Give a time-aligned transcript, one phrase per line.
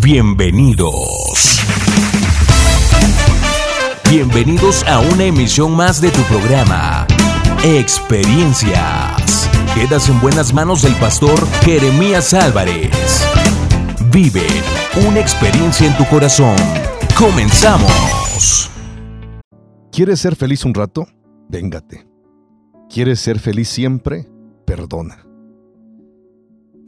[0.00, 1.60] Bienvenidos.
[4.08, 7.06] Bienvenidos a una emisión más de tu programa,
[7.64, 9.50] Experiencias.
[9.74, 13.26] Quedas en buenas manos del pastor Jeremías Álvarez.
[14.12, 14.46] Vive
[15.08, 16.56] una experiencia en tu corazón.
[17.18, 18.70] Comenzamos.
[19.90, 21.08] ¿Quieres ser feliz un rato?
[21.48, 22.06] Véngate.
[22.88, 24.28] ¿Quieres ser feliz siempre?
[24.64, 25.27] Perdona.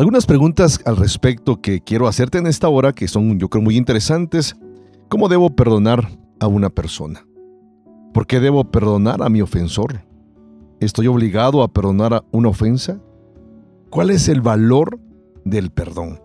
[0.00, 3.76] Algunas preguntas al respecto que quiero hacerte en esta hora que son yo creo muy
[3.76, 4.56] interesantes.
[5.10, 6.08] ¿Cómo debo perdonar
[6.40, 7.26] a una persona?
[8.14, 10.00] ¿Por qué debo perdonar a mi ofensor?
[10.80, 12.98] ¿Estoy obligado a perdonar una ofensa?
[13.90, 14.98] ¿Cuál es el valor
[15.44, 16.18] del perdón?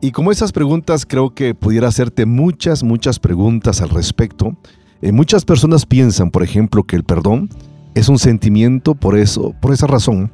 [0.00, 4.58] Y como esas preguntas creo que pudiera hacerte muchas, muchas preguntas al respecto.
[5.00, 7.50] Eh, muchas personas piensan, por ejemplo, que el perdón
[7.94, 10.32] es un sentimiento, por eso, por esa razón,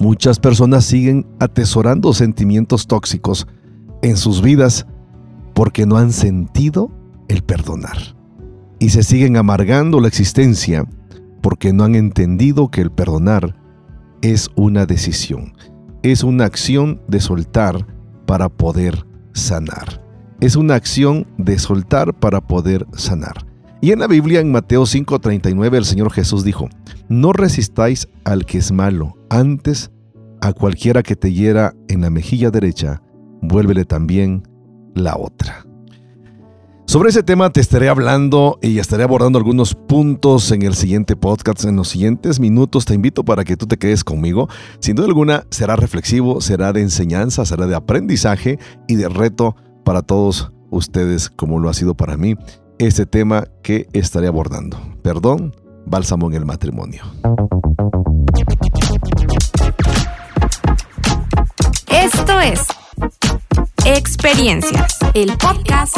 [0.00, 3.48] Muchas personas siguen atesorando sentimientos tóxicos
[4.02, 4.86] en sus vidas
[5.54, 6.92] porque no han sentido
[7.26, 8.16] el perdonar.
[8.78, 10.86] Y se siguen amargando la existencia
[11.42, 13.56] porque no han entendido que el perdonar
[14.22, 15.54] es una decisión,
[16.04, 17.84] es una acción de soltar
[18.24, 20.04] para poder sanar.
[20.40, 23.47] Es una acción de soltar para poder sanar.
[23.80, 26.68] Y en la Biblia, en Mateo 5:39, el Señor Jesús dijo,
[27.08, 29.92] no resistáis al que es malo, antes
[30.40, 33.02] a cualquiera que te hiera en la mejilla derecha,
[33.40, 34.42] vuélvele también
[34.94, 35.64] la otra.
[36.86, 41.64] Sobre ese tema te estaré hablando y estaré abordando algunos puntos en el siguiente podcast,
[41.64, 42.86] en los siguientes minutos.
[42.86, 44.48] Te invito para que tú te quedes conmigo.
[44.80, 49.54] Sin duda alguna será reflexivo, será de enseñanza, será de aprendizaje y de reto
[49.84, 52.36] para todos ustedes como lo ha sido para mí
[52.78, 54.78] este tema que estaré abordando.
[55.02, 55.54] Perdón,
[55.86, 57.02] bálsamo en el matrimonio.
[61.88, 62.60] Esto es
[63.84, 65.96] Experiencias, el podcast.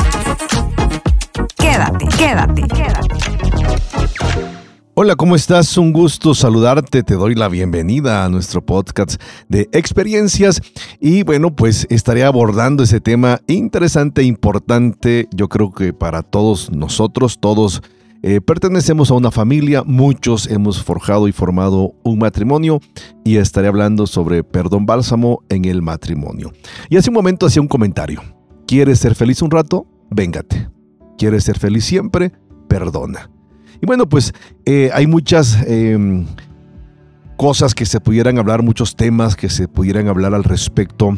[1.56, 4.59] Quédate, quédate, quédate.
[4.94, 5.78] Hola, ¿cómo estás?
[5.78, 7.04] Un gusto saludarte.
[7.04, 10.60] Te doy la bienvenida a nuestro podcast de experiencias.
[11.00, 15.28] Y bueno, pues estaré abordando ese tema interesante e importante.
[15.32, 17.82] Yo creo que para todos nosotros, todos
[18.22, 22.80] eh, pertenecemos a una familia, muchos hemos forjado y formado un matrimonio
[23.24, 26.52] y estaré hablando sobre perdón bálsamo en el matrimonio.
[26.88, 28.22] Y hace un momento hacía un comentario.
[28.66, 29.86] ¿Quieres ser feliz un rato?
[30.10, 30.68] Véngate.
[31.16, 32.32] ¿Quieres ser feliz siempre?
[32.68, 33.30] Perdona.
[33.82, 34.32] Y bueno, pues
[34.66, 36.26] eh, hay muchas em,
[37.36, 41.16] cosas que se pudieran hablar, muchos temas que se pudieran hablar al respecto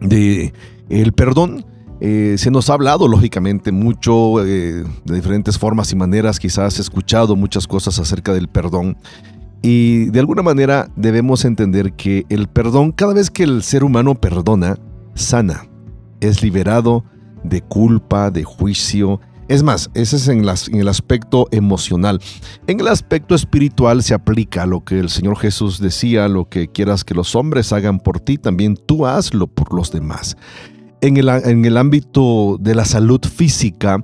[0.00, 0.52] de
[0.88, 1.64] el perdón.
[2.00, 7.36] Eh, se nos ha hablado, lógicamente, mucho eh, de diferentes formas y maneras, quizás escuchado
[7.36, 8.96] muchas cosas acerca del perdón.
[9.62, 14.16] Y de alguna manera debemos entender que el perdón, cada vez que el ser humano
[14.16, 14.76] perdona,
[15.14, 15.66] sana,
[16.20, 17.04] es liberado
[17.44, 19.20] de culpa, de juicio.
[19.52, 20.44] Es más, ese es en,
[20.78, 22.20] el aspecto emocional.
[22.66, 27.04] En el aspecto espiritual se aplica lo que el Señor Jesús decía, lo que quieras
[27.04, 30.36] que los hombres hagan por ti, también tú hazlo por los demás
[31.02, 34.02] en el, ámbito de la salud física,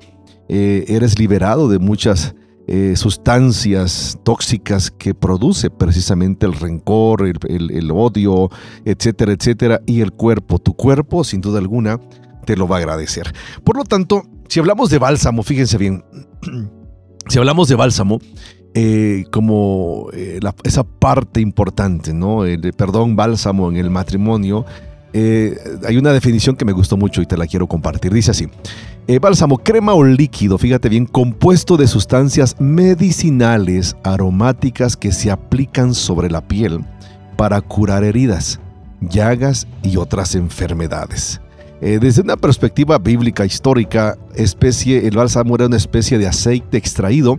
[0.48, 2.34] eh, eres liberado de muchas
[2.66, 8.50] eh, sustancias tóxicas que produce precisamente el rencor, el, odio,
[8.84, 12.00] etcétera, etcétera, y el cuerpo, tu cuerpo, sin duda alguna,
[12.44, 13.32] te lo va a agradecer.
[13.62, 16.04] Por lo tanto, si hablamos de bálsamo, fíjense bien,
[17.28, 18.18] si hablamos de bálsamo,
[18.74, 20.08] eh, como
[20.64, 22.44] esa parte importante, ¿no?
[22.44, 24.64] El perdón, bálsamo en el matrimonio,
[25.12, 25.56] eh,
[25.86, 28.12] hay una definición que me gustó mucho y te la quiero compartir.
[28.12, 28.46] Dice así,
[29.06, 35.94] eh, bálsamo, crema o líquido, fíjate bien, compuesto de sustancias medicinales aromáticas que se aplican
[35.94, 36.84] sobre la piel
[37.36, 38.60] para curar heridas,
[39.00, 41.40] llagas y otras enfermedades.
[41.80, 47.36] Eh, desde una perspectiva bíblica histórica, especie, el bálsamo era una especie de aceite extraído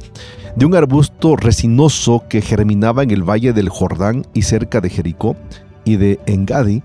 [0.56, 5.36] de un arbusto resinoso que germinaba en el valle del Jordán y cerca de Jericó
[5.84, 6.84] y de Engadi,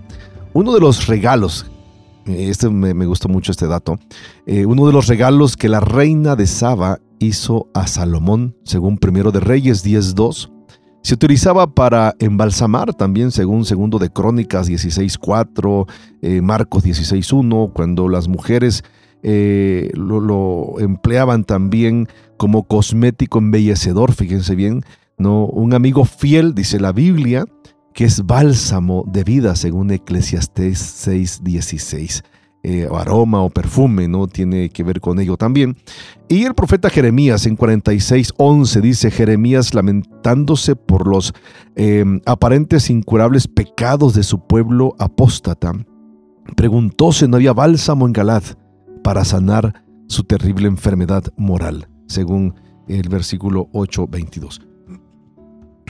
[0.53, 1.65] uno de los regalos,
[2.25, 3.99] eh, este me, gustó mucho este dato,
[4.45, 9.31] eh, uno de los regalos que la reina de Saba hizo a Salomón, según Primero
[9.31, 10.51] de Reyes 10.2,
[11.05, 15.87] se utilizaba para embalsamar también, según Segundo de Crónicas 16.4,
[16.23, 18.83] eh, Marcos 16.1, cuando las mujeres
[19.21, 22.07] lo, lo, empleaban también
[22.37, 24.83] como cosmético embellecedor, fíjense bien,
[25.19, 25.45] ¿no?
[25.45, 27.45] Un amigo fiel, dice la Biblia,
[27.93, 32.23] que es bálsamo de vida, según Eclesiastés 6:16.
[32.67, 34.25] Eh, aroma o perfume, ¿no?
[34.25, 35.77] Tiene que ver con ello también.
[36.27, 41.31] Y el profeta Jeremías en 46:11 dice, Jeremías lamentándose por los
[41.75, 45.73] em, aparentes incurables pecados de su pueblo apóstata,
[46.55, 48.41] preguntó si no había bálsamo en Galad
[49.03, 52.55] para sanar su terrible enfermedad moral, según
[52.87, 54.59] el versículo 8:22.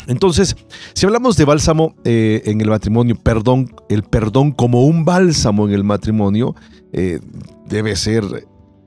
[0.07, 0.55] Entonces,
[0.93, 5.73] si hablamos de bálsamo eh, en el matrimonio, perdón, el perdón como un bálsamo en
[5.73, 6.55] el matrimonio,
[6.93, 7.19] eh,
[7.67, 8.23] debe ser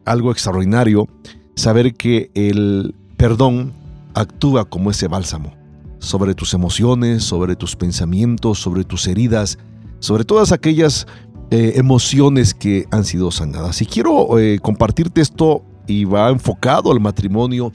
[0.05, 1.09] algo extraordinario
[1.55, 3.73] saber que el perdón
[4.15, 5.55] actúa como ese bálsamo
[5.99, 9.59] sobre tus emociones, sobre tus pensamientos, sobre tus heridas,
[9.99, 11.07] sobre todas aquellas
[11.51, 13.83] eh, emociones que han sido sanadas.
[13.83, 14.29] Y quiero
[14.63, 17.73] compartirte esto y va enfocado al matrimonio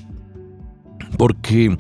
[1.18, 1.78] porque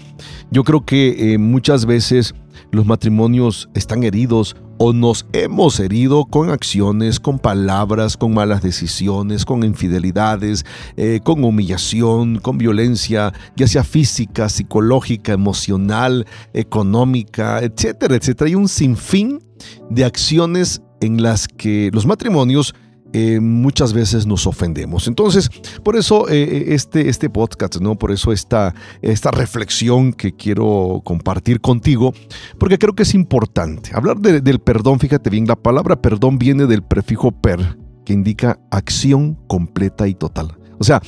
[0.51, 2.33] yo creo que eh, muchas veces
[2.71, 9.45] los matrimonios están heridos o nos hemos herido con acciones, con palabras, con malas decisiones,
[9.45, 10.65] con infidelidades,
[10.97, 18.47] eh, con humillación, con violencia, ya sea física, psicológica, emocional, económica, etcétera, etcétera.
[18.47, 19.43] Hay un sinfín
[19.89, 22.73] de acciones en las que los matrimonios
[23.15, 25.07] eh, muchas veces nos ofendemos.
[25.07, 25.48] Entonces,
[25.83, 27.95] por eso eh, eh, este, este podcast, ¿no?
[27.95, 28.74] Por eso esta,
[29.04, 32.12] esta reflexión que quiero compartir contigo,
[32.57, 33.92] porque creo que es importante.
[33.94, 39.38] Hablar del perdón, fíjate bien, la palabra perdón viene del prefijo per, que indica acción
[39.45, 40.57] completa y total.
[40.80, 41.00] O sea,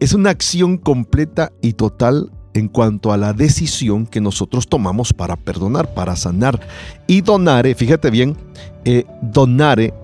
[0.00, 5.36] es una acción completa y total en cuanto a la decisión que nosotros tomamos para
[5.36, 6.60] perdonar, para sanar.
[7.06, 8.36] Y donare, fíjate bien,
[9.22, 9.94] donare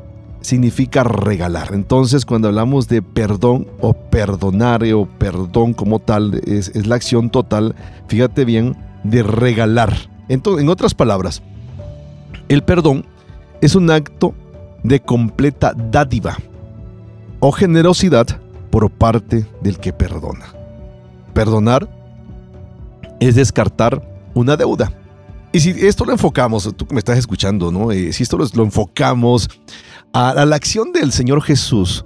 [0.43, 1.73] significa regalar.
[1.73, 7.75] Entonces, cuando hablamos de perdón o perdonar o perdón como tal, es, la acción total,
[8.09, 9.95] fíjate bien, de regalar.
[10.29, 11.43] Entonces, en otras palabras,
[12.49, 13.07] el perdón
[13.61, 14.35] es un acto
[14.83, 16.37] de completa dádiva
[17.41, 18.27] o generosidad
[18.71, 20.47] por parte del que perdona.
[21.35, 21.89] Perdonar
[23.21, 24.03] es descartar
[24.35, 24.93] una deuda.
[25.53, 27.93] Y si esto lo enfocamos, tú que me estás escuchando, ¿no?
[27.93, 29.51] Eh, si esto lo enfocamos
[30.13, 32.05] a, la acción del Señor Jesús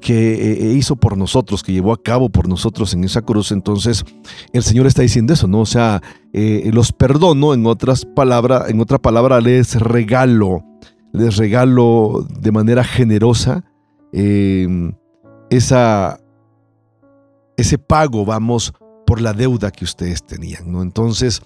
[0.00, 4.04] que eh, hizo por nosotros, que llevó a cabo por nosotros en esa cruz, entonces
[4.52, 5.60] el Señor está diciendo eso, ¿no?
[5.60, 10.64] O sea, eh, los perdono, en otras palabras, en otra palabra, les regalo,
[11.12, 13.64] les regalo de manera generosa
[15.50, 16.20] esa,
[17.56, 18.74] ese pago, vamos,
[19.06, 20.82] por la deuda que ustedes tenían, ¿no?
[20.82, 21.42] Entonces,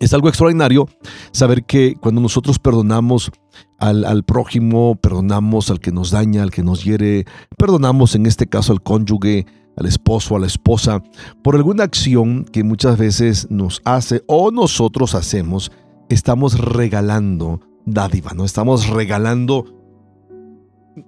[0.00, 0.88] es algo extraordinario
[1.32, 3.30] saber que cuando nosotros perdonamos
[3.78, 8.72] al, prójimo, perdonamos al que nos daña, al que nos hiere, perdonamos en este caso
[8.72, 9.46] al cónyuge,
[9.76, 11.02] al esposo, a la esposa,
[11.42, 15.70] por alguna acción que muchas veces nos hace o nosotros hacemos,
[16.08, 18.44] estamos regalando dádiva, ¿no?
[18.44, 19.64] Estamos regalando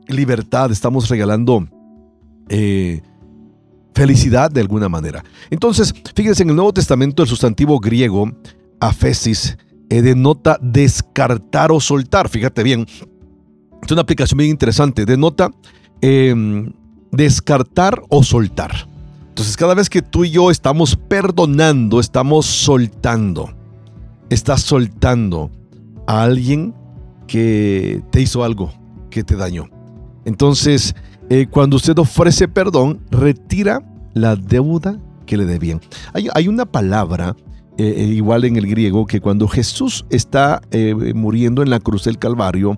[0.06, 1.66] libertad, estamos regalando
[2.48, 3.02] eh,
[3.94, 5.25] felicidad de alguna manera.
[5.50, 8.31] Entonces, fíjense, en el Nuevo Testamento el sustantivo griego
[8.80, 9.56] afesis
[9.90, 12.28] eh, denota descartar o soltar.
[12.28, 12.86] Fíjate bien,
[13.82, 15.04] es una aplicación bien interesante.
[15.04, 15.50] Denota
[16.00, 16.72] em,
[17.10, 18.88] descartar o soltar.
[19.28, 23.50] Entonces, cada vez que tú y yo estamos perdonando, estamos soltando.
[24.28, 25.50] Estás soltando
[26.06, 26.74] a alguien
[27.26, 28.72] que te hizo algo,
[29.10, 29.68] que te dañó.
[30.24, 30.94] Entonces,
[31.30, 33.82] eh, cuando usted ofrece perdón, retira
[34.14, 35.80] la deuda que le debían.
[36.12, 37.34] Hay, hay una palabra
[37.80, 42.04] eh, eh, igual en el griego, que cuando Jesús está eh, muriendo en la cruz
[42.04, 42.76] del Calvario,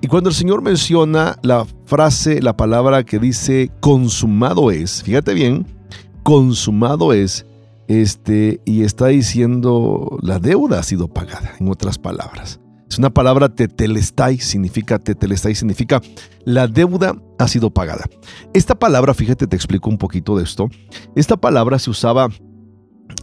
[0.00, 5.66] y cuando el Señor menciona la frase, la palabra que dice consumado es, fíjate bien,
[6.22, 7.44] consumado es,
[7.88, 12.58] este, y está diciendo la deuda ha sido pagada, en otras palabras.
[12.88, 16.00] Es una palabra tetelestai, significa tetelestai, significa
[16.46, 18.06] la deuda ha sido pagada.
[18.54, 20.70] Esta palabra, fíjate, te explico un poquito de esto.
[21.14, 22.30] Esta palabra se usaba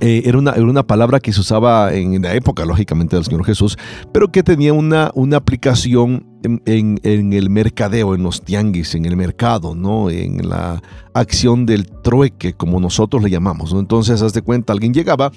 [0.01, 3.77] eh, era, una, una, palabra que se usaba en la época, lógicamente, del Señor Jesús,
[4.11, 6.25] pero que tenía una, una aplicación
[6.65, 10.09] en, el mercadeo, en los tianguis, en el mercado, ¿no?
[10.09, 10.81] En la
[11.13, 13.79] acción del trueque, como nosotros le llamamos, ¿no?
[13.79, 15.31] Entonces, haz de cuenta, alguien llegaba,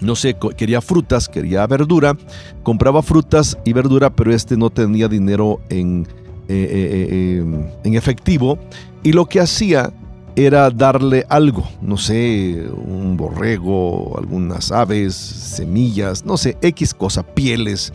[0.00, 2.16] no sé, quería frutas, quería verdura,
[2.62, 6.06] compraba frutas y verdura, pero este no tenía dinero en,
[6.48, 8.58] eh, eh, en efectivo,
[9.02, 9.92] y lo que hacía
[10.36, 17.94] era darle algo, no sé, un borrego, algunas aves, semillas, no sé, X cosa, pieles,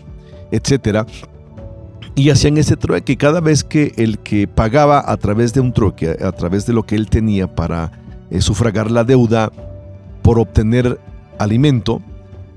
[0.52, 1.08] etc.
[2.16, 3.16] Y hacían ese trueque.
[3.16, 6.84] Cada vez que el que pagaba a través de un trueque, a través de lo
[6.84, 7.92] que él tenía para
[8.32, 9.52] eh, sufragar la deuda
[10.24, 11.00] por obtener
[11.38, 12.02] alimento,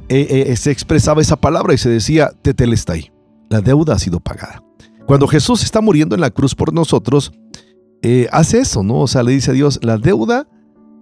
[0.09, 3.13] eh, eh, se expresaba esa palabra y se decía, tetelestai,
[3.51, 4.63] la deuda ha sido pagada.
[5.07, 7.33] Cuando Jesús está muriendo en la cruz por nosotros,
[8.05, 9.01] eh, hace eso, ¿no?
[9.01, 10.47] O sea, le dice a Dios, la deuda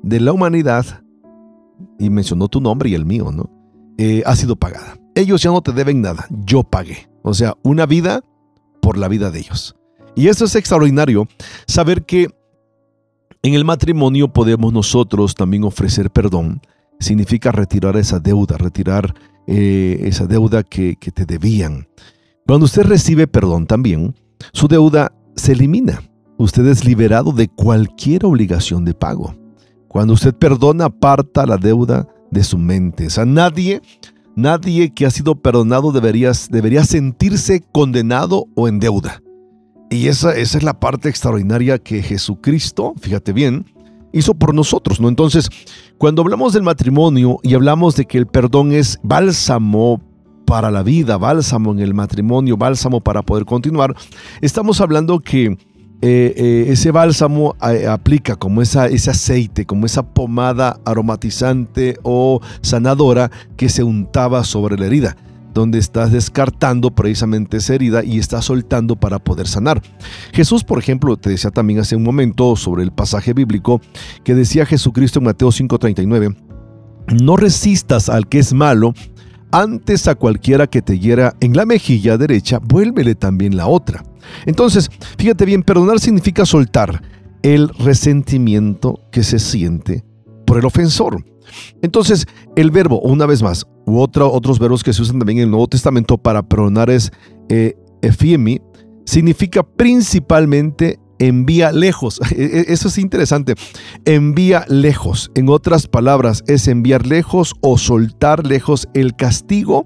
[0.05, 1.03] de la humanidad,
[1.99, 3.51] y mencionó tu nombre y el mío, ¿no?
[3.99, 4.97] Eh, ha sido pagada.
[5.17, 7.09] Ellos ya no te deben nada, yo pagué.
[7.23, 8.23] O sea, una vida
[8.81, 9.75] por la vida de ellos.
[10.15, 11.27] Y eso es extraordinario,
[11.67, 12.29] saber que
[13.43, 16.61] en el matrimonio podemos nosotros también ofrecer perdón.
[17.01, 19.13] Significa retirar esa deuda, retirar
[19.49, 21.89] eh, esa deuda que te debían.
[22.47, 24.15] Cuando usted recibe perdón también,
[24.53, 26.01] su deuda se elimina.
[26.43, 29.33] Usted es liberado de cualquier obligación de pago.
[29.87, 33.07] Cuando usted perdona, aparta la deuda de su mente.
[33.07, 33.81] O sea, nadie,
[34.35, 39.23] nadie que ha sido perdonado debería, debería sentirse condenado o en deuda.
[39.89, 43.65] Y esa, esa es la parte extraordinaria que Jesucristo, fíjate bien,
[44.13, 45.09] hizo por nosotros, ¿no?
[45.09, 45.49] Entonces,
[45.97, 50.03] cuando hablamos del matrimonio y hablamos de que el perdón es bálsamo
[50.45, 53.95] para la vida, bálsamo en el matrimonio, bálsamo para poder continuar,
[54.41, 55.57] estamos hablando que
[56.05, 62.41] eh, eh, ese bálsamo eh, aplica como esa, ese aceite, como esa pomada aromatizante o
[62.61, 65.17] sanadora que se untaba sobre la herida
[65.55, 69.83] donde estás descartando precisamente esa herida y estás soltando para poder sanar.
[70.33, 73.81] Jesús, por ejemplo, te decía también hace un momento sobre el pasaje bíblico
[74.25, 76.35] que decía Jesucristo en Mateo 5:39,
[77.23, 78.95] no resistas al que es malo,
[79.53, 84.03] antes a cualquiera que te hiera en la mejilla derecha, vuélvele también la otra.
[84.47, 87.03] Entonces, fíjate bien, perdonar significa soltar
[87.43, 90.05] el resentimiento que se siente
[90.47, 91.25] por el ofensor.
[91.83, 95.51] Entonces, el verbo, una vez más, u otros verbos que se usan también en el
[95.51, 97.13] Nuevo Testamento para perdonar es
[97.49, 98.61] eh, efiemi,
[99.05, 102.21] significa principalmente envía lejos.
[102.33, 103.55] E, e, eso es interesante.
[104.07, 105.31] Envía lejos.
[105.35, 109.85] En otras palabras, es enviar lejos o soltar lejos el castigo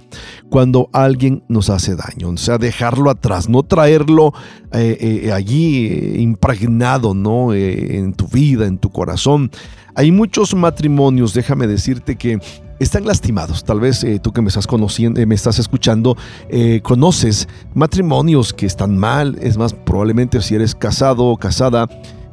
[0.49, 2.29] cuando alguien nos hace daño.
[2.31, 4.33] O sea, dejarlo atrás, no traerlo
[4.73, 7.53] eh, eh, allí eh, impregnado, ¿no?
[7.53, 9.51] en tu vida, en tu corazón.
[9.97, 12.39] Hay muchos matrimonios, déjame decirte que
[12.79, 13.65] están lastimados.
[13.65, 16.17] Tal vez eh, tú que me estás conociendo, eh, me estás escuchando,
[16.49, 19.39] eh, conoces matrimonios que están mal.
[19.41, 21.89] Es más, probablemente si eres casado o casada,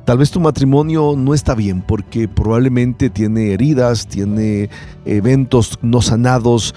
[0.05, 4.69] tal vez tu matrimonio no está bien porque probablemente tiene heridas, tiene
[5.05, 6.75] eventos no sanados,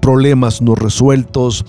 [0.00, 1.64] problemas no resueltos,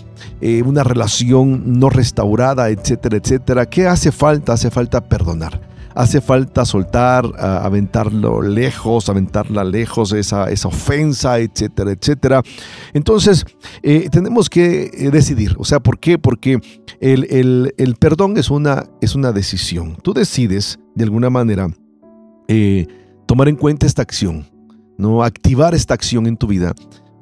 [0.65, 3.65] una relación no restaurada, etcétera, etcétera.
[3.67, 4.53] ¿Qué hace falta?
[4.53, 12.41] Hace falta perdonar hace falta soltar, aventarlo lejos, aventarla lejos, esa, esa ofensa, etcétera, etcétera.
[12.93, 13.46] Entonces,
[13.84, 15.55] eh, tenemos que eh, decidir.
[15.58, 16.17] O sea, ¿por qué?
[16.17, 16.60] Porque
[17.00, 19.98] el, perdón es una, es una decisión.
[20.01, 21.67] Tú decides, de alguna manera,
[22.48, 22.88] eh,
[23.25, 24.48] tomar en cuenta esta acción,
[24.98, 25.24] ¿no?
[25.24, 26.74] Activar esta acción en tu vida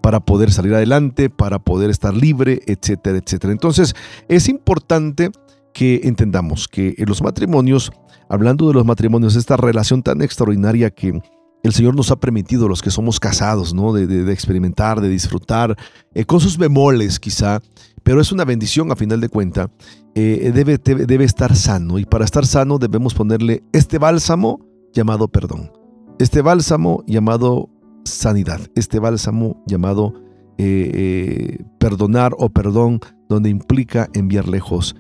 [0.02, 3.52] para poder salir adelante, para poder estar libre, etcétera, etcétera.
[3.52, 3.94] Entonces,
[4.30, 5.32] es importante
[5.77, 7.91] que entendamos que los matrimonios
[8.29, 11.22] hablando de los matrimonios, esta relación tan extraordinaria que
[11.62, 13.93] el Señor nos ha permitido, los que somos casados, ¿no?
[13.93, 15.77] de, experimentar, de disfrutar,
[16.15, 17.62] eh, con sus bemoles quizá,
[18.01, 19.69] pero es una bendición a final de cuenta,
[20.15, 24.60] eh, debe, debe estar sano y para estar sano debemos ponerle este bálsamo
[24.96, 25.72] llamado perdón,
[26.17, 27.69] este bálsamo llamado
[28.03, 30.15] sanidad, este bálsamo llamado
[30.57, 34.96] eh, perdonar o perdón, donde implica enviar lejos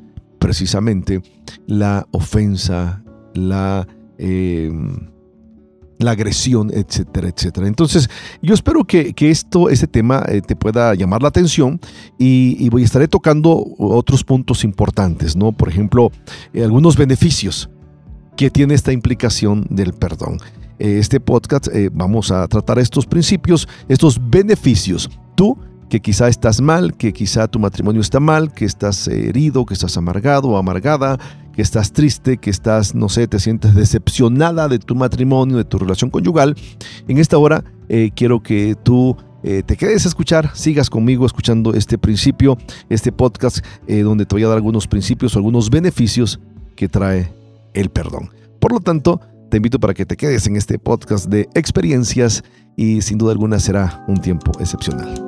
[0.47, 1.21] precisamente
[1.65, 3.85] la ofensa, la,
[4.17, 4.71] eh,
[5.97, 7.67] la agresión, etcétera, etcétera.
[7.67, 8.09] Entonces,
[8.41, 11.81] yo espero que, esto, este tema eh, te pueda llamar la atención
[12.17, 15.51] y, voy a estaré tocando otros puntos importantes, ¿no?
[15.51, 16.13] Por ejemplo,
[16.53, 17.69] eh, algunos beneficios
[18.37, 20.37] que tiene esta implicación del perdón.
[20.79, 25.09] este podcast vamos a tratar estos principios, estos beneficios.
[25.35, 25.57] Tú
[25.89, 29.97] que quizá estás mal, que quizá tu matrimonio está mal, que estás herido, que estás
[29.97, 31.17] amargado o amargada,
[31.53, 35.79] que estás triste, que estás, no sé, te sientes decepcionada de tu matrimonio, de tu
[35.79, 36.55] relación conyugal,
[37.07, 41.73] en esta hora eh, quiero que tú eh, te quedes a escuchar, sigas conmigo escuchando
[41.73, 42.57] este principio,
[42.89, 46.39] este podcast, eh, donde te voy a dar algunos principios o algunos beneficios
[46.75, 47.33] que trae
[47.73, 48.29] el perdón.
[48.59, 52.43] Por lo tanto, te invito para que te quedes en este podcast de experiencias
[52.75, 55.26] y sin duda alguna será un tiempo excepcional.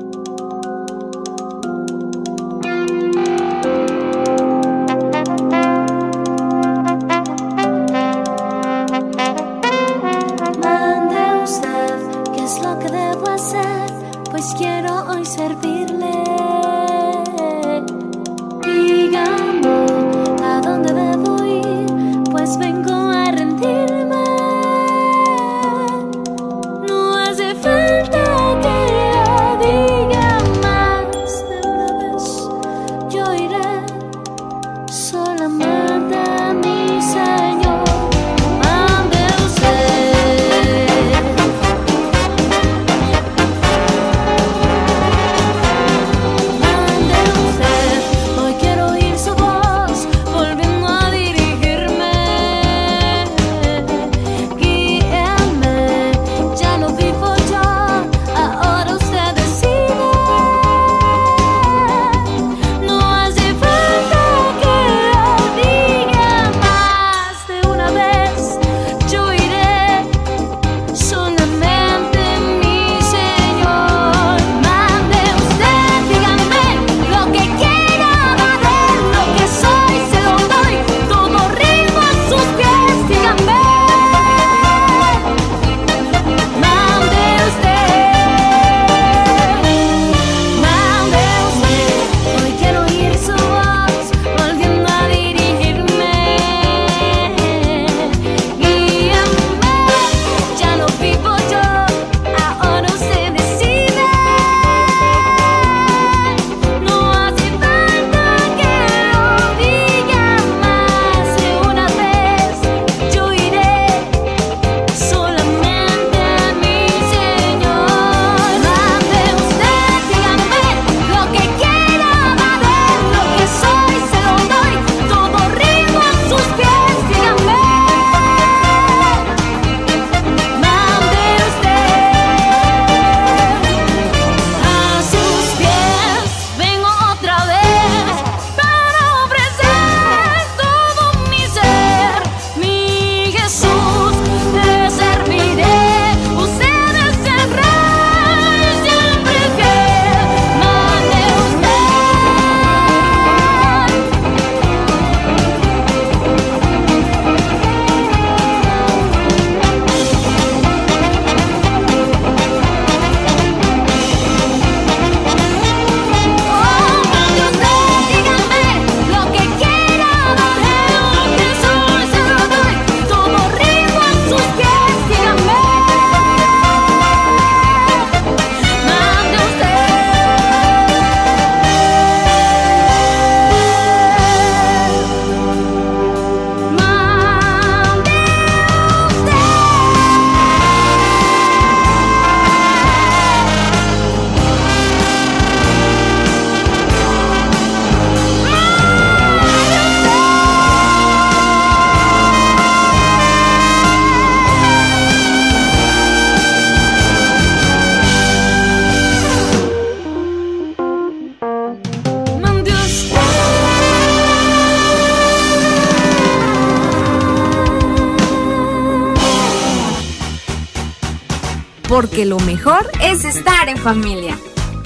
[221.89, 224.37] Porque lo mejor es estar en familia.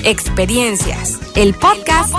[0.06, 2.13] Experiencias, el podcast.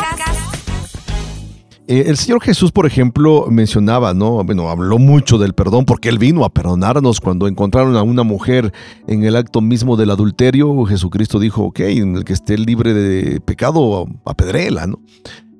[1.87, 4.45] Eh, el Señor Jesús, por ejemplo, mencionaba, ¿no?
[4.45, 8.73] Bueno, habló mucho del perdón porque Él vino a perdonarnos cuando encontraron a una mujer
[9.07, 10.85] en el acto mismo del adulterio.
[10.85, 15.01] Jesucristo dijo, ok, en el que esté libre de pecado, apedréela, ¿no?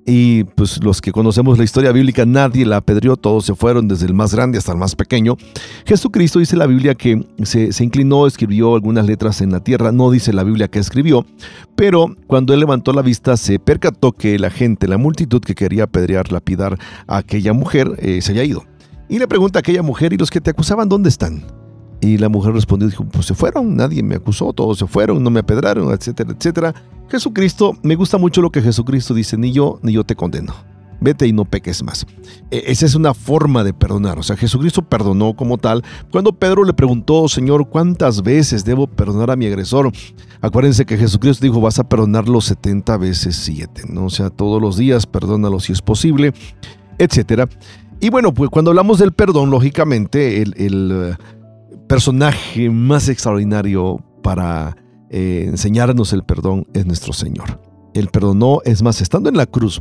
[0.07, 4.07] Y pues los que conocemos la historia bíblica, nadie la apedreó, todos se fueron, desde
[4.07, 5.37] el más grande hasta el más pequeño.
[5.87, 10.11] Jesucristo dice la Biblia que se, se, inclinó, escribió algunas letras en la tierra, no
[10.11, 11.25] dice la Biblia que escribió,
[11.75, 15.85] pero cuando él levantó la vista se percató que la gente, la multitud que quería
[15.85, 18.65] apedrear, lapidar a aquella mujer, eh, se había ido.
[19.09, 21.64] Y le pregunta a aquella mujer, ¿y los que te acusaban dónde están?
[22.05, 25.31] Y la mujer respondió, dijo, pues se fueron, nadie me acusó, todos se fueron, no
[25.31, 26.75] me apedraron, etcétera, etcétera.
[27.09, 30.53] Jesucristo, me gusta mucho lo que Jesucristo dice, ni yo, ni yo te condeno.
[31.01, 32.07] Vete y no peques más.
[32.51, 34.19] E, esa es una forma de perdonar.
[34.19, 35.83] O sea, Jesucristo perdonó como tal.
[36.13, 39.91] Cuando Pedro le preguntó, Señor, ¿cuántas veces debo perdonar a mi agresor?
[40.43, 43.85] Acuérdense que Jesucristo dijo, vas a perdonarlo 70 veces 7.
[43.89, 44.05] ¿no?
[44.05, 46.35] O sea, todos los días, perdónalo si es posible,
[46.99, 47.49] etcétera.
[47.99, 51.17] Y bueno, pues cuando hablamos del perdón, lógicamente, el, el
[51.89, 54.77] personaje más extraordinario para
[55.11, 57.61] eh, enseñarnos el perdón es nuestro Señor.
[57.95, 59.81] Él perdonó, es más, estando en la cruz,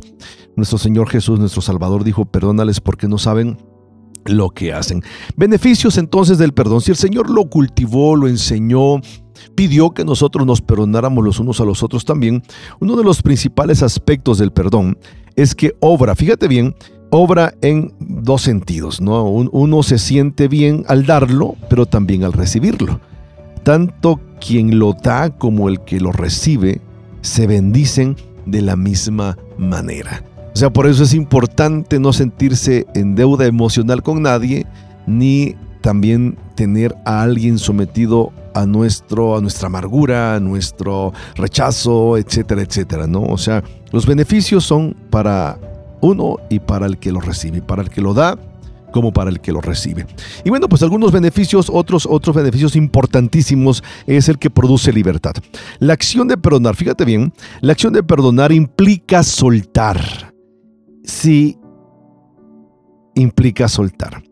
[0.56, 3.58] nuestro Señor Jesús, nuestro Salvador, dijo, perdónales porque no saben
[4.24, 5.02] lo que hacen.
[5.36, 6.80] Beneficios entonces del perdón.
[6.80, 9.00] Si el Señor lo cultivó, lo enseñó,
[9.54, 12.42] pidió que nosotros nos perdonáramos los unos a los otros también,
[12.80, 14.96] uno de los principales aspectos del perdón
[15.36, 16.74] es que obra, fíjate bien,
[17.14, 19.24] obra en dos sentidos, ¿no?
[19.24, 23.00] Uno se siente bien al darlo, pero también al recibirlo.
[23.62, 26.80] Tanto quien lo da como el que lo recibe
[27.20, 30.24] se bendicen de la misma manera.
[30.54, 34.66] O sea, por eso es importante no sentirse en deuda emocional con nadie,
[35.06, 42.62] ni también tener a alguien sometido a nuestro a nuestra amargura, a nuestro rechazo, etcétera,
[42.62, 43.22] etcétera, ¿no?
[43.22, 45.58] O sea, los beneficios son para
[46.04, 48.38] uno y para el que lo recibe, para el que lo da
[48.92, 50.06] como para el que lo recibe.
[50.44, 55.34] Y bueno, pues algunos beneficios, otros, otros beneficios importantísimos es el que produce libertad.
[55.80, 60.32] La acción de perdonar, fíjate bien, la acción de perdonar implica soltar.
[61.02, 61.58] Sí,
[63.16, 64.22] implica soltar.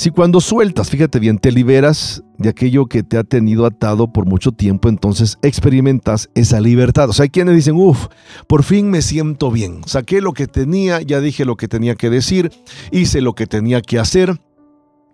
[0.00, 4.24] Si cuando sueltas, fíjate bien, te liberas de aquello que te ha tenido atado por
[4.24, 7.10] mucho tiempo, entonces experimentas esa libertad.
[7.10, 8.06] O sea, hay quienes dicen, uff,
[8.46, 9.82] por fin me siento bien.
[9.84, 12.50] Saqué lo que tenía, ya dije lo que tenía que decir,
[12.90, 14.40] hice lo que tenía que hacer.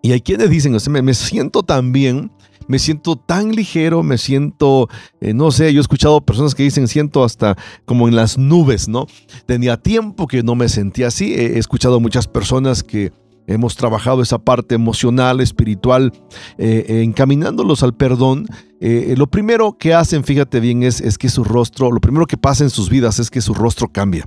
[0.02, 2.30] Y hay quienes dicen, o sea, me, siento tan bien,
[2.68, 4.88] me siento tan ligero, me siento,
[5.20, 8.86] eh, no sé, yo he escuchado personas que dicen, siento hasta como en las nubes,
[8.86, 9.08] ¿no?
[9.46, 11.34] Tenía tiempo que no me sentía así.
[11.34, 13.10] He escuchado muchas personas que
[13.46, 16.12] hemos trabajado esa parte emocional, espiritual,
[16.58, 18.46] eh, eh, encaminándolos al perdón.
[18.80, 22.64] Eh, lo primero que hacen, fíjate bien, es, que su rostro, lo primero que pasa
[22.64, 24.26] en sus vidas es que su rostro cambia.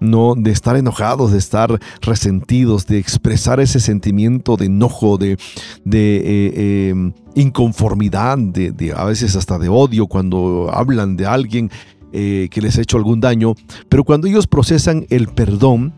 [0.00, 5.38] No de estar enojados, de estar resentidos, de expresar ese sentimiento de enojo, de,
[7.34, 11.70] inconformidad, de, a veces hasta de odio cuando hablan de alguien
[12.12, 13.54] que les ha hecho algún daño.
[13.88, 15.94] Pero cuando ellos procesan el perdón,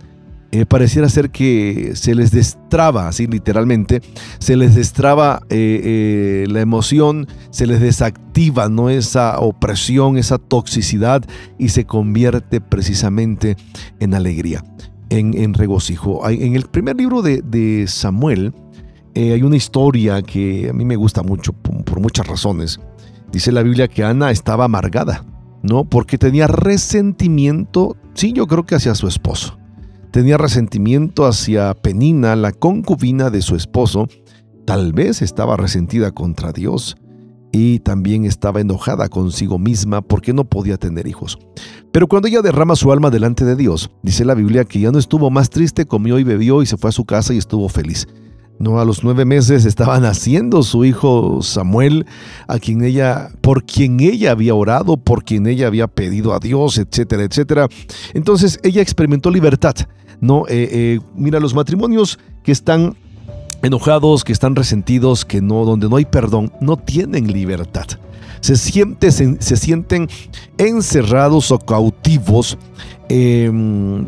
[0.51, 4.01] eh, pareciera ser que se les destraba, así literalmente,
[4.39, 8.89] se les destraba eh, eh, la emoción, se les desactiva ¿no?
[8.89, 11.23] esa opresión, esa toxicidad
[11.59, 13.59] y se convierte precisamente
[14.01, 14.65] en alegría,
[15.11, 16.27] en, regocijo.
[16.27, 18.55] En el primer libro de, Samuel
[19.15, 22.81] hay una historia que a mí me gusta mucho por, por muchas razones.
[23.31, 25.27] Dice la Biblia que Ana estaba amargada,
[25.63, 25.85] ¿no?
[25.85, 29.58] Porque tenía resentimiento, sí, yo creo que hacia su esposo
[30.11, 34.09] tenía resentimiento hacia Penina, la concubina de su esposo,
[34.65, 36.97] tal vez estaba resentida contra Dios
[37.53, 41.39] y también estaba enojada consigo misma porque no podía tener hijos.
[41.93, 44.99] Pero cuando ella derrama su alma delante de Dios, dice la Biblia que ya no
[44.99, 48.07] estuvo más triste, comió y bebió y se fue a su casa y estuvo feliz.
[48.59, 52.07] No, a los nueve meses estaba naciendo su hijo Samuel,
[52.49, 56.77] a quien ella, por quien ella había orado, por quien ella había pedido a Dios,
[56.77, 57.69] etcétera, etcétera.
[58.15, 59.77] Entonces ella experimentó libertad.
[60.21, 62.97] No, eh, eh, mira, los matrimonios que están
[63.63, 67.87] enojados, que están resentidos, que no, donde no hay perdón, no tienen libertad.
[68.41, 70.09] Se, se, sienten
[70.59, 72.57] encerrados o cautivos
[73.09, 74.07] em,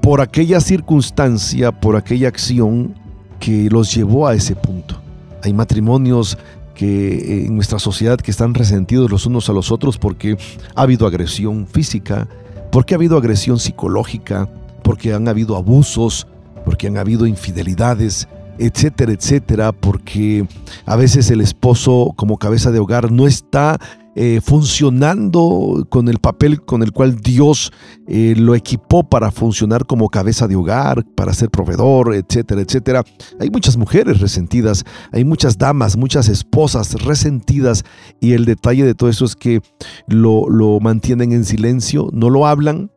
[0.00, 2.94] por aquella circunstancia, por aquella acción
[3.40, 5.00] que los llevó a ese punto.
[5.42, 6.38] Hay matrimonios
[6.76, 10.36] que eh, en nuestra sociedad que están resentidos los unos a los otros porque
[10.74, 12.28] ha habido agresión física,
[12.70, 14.48] porque ha habido agresión psicológica,
[14.86, 16.28] porque han habido abusos,
[16.64, 20.46] porque han habido infidelidades, etcétera, etcétera, porque
[20.84, 23.80] a veces el esposo como cabeza de hogar no está
[24.14, 27.72] eh, funcionando con el papel con el cual Dios
[28.06, 33.02] eh, lo equipó para funcionar como cabeza de hogar, para ser proveedor, etcétera, etcétera.
[33.40, 37.84] Hay muchas mujeres resentidas, hay muchas damas, muchas esposas resentidas
[38.20, 39.62] y el detalle de todo eso es que
[40.06, 42.92] lo, lo mantienen en silencio, no lo hablan,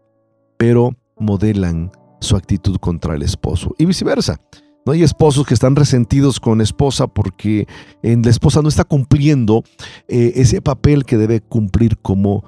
[0.59, 4.39] pero modelan su actitud contra el esposo y viceversa.
[4.85, 7.67] No hay esposos que están resentidos con esposa porque
[8.01, 9.63] en la esposa no está cumpliendo
[10.07, 12.43] eh, ese papel que debe cumplir como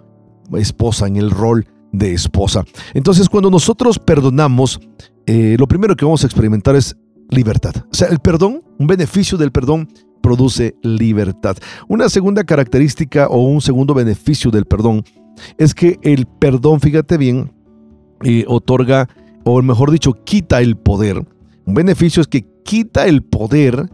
[0.53, 2.63] esposa en el rol de esposa.
[2.93, 4.79] Entonces, cuando nosotros perdonamos,
[5.25, 6.95] eh, lo primero que vamos a experimentar es
[7.29, 7.73] libertad.
[7.91, 9.89] O sea, el perdón, un beneficio del perdón
[10.21, 11.57] produce libertad.
[11.87, 15.03] Una segunda característica o un segundo beneficio del perdón
[15.57, 17.51] es que el perdón, fíjate bien,
[18.23, 19.07] eh, otorga,
[19.43, 21.25] o mejor dicho, quita el poder
[21.65, 23.89] un beneficio es que quita el poder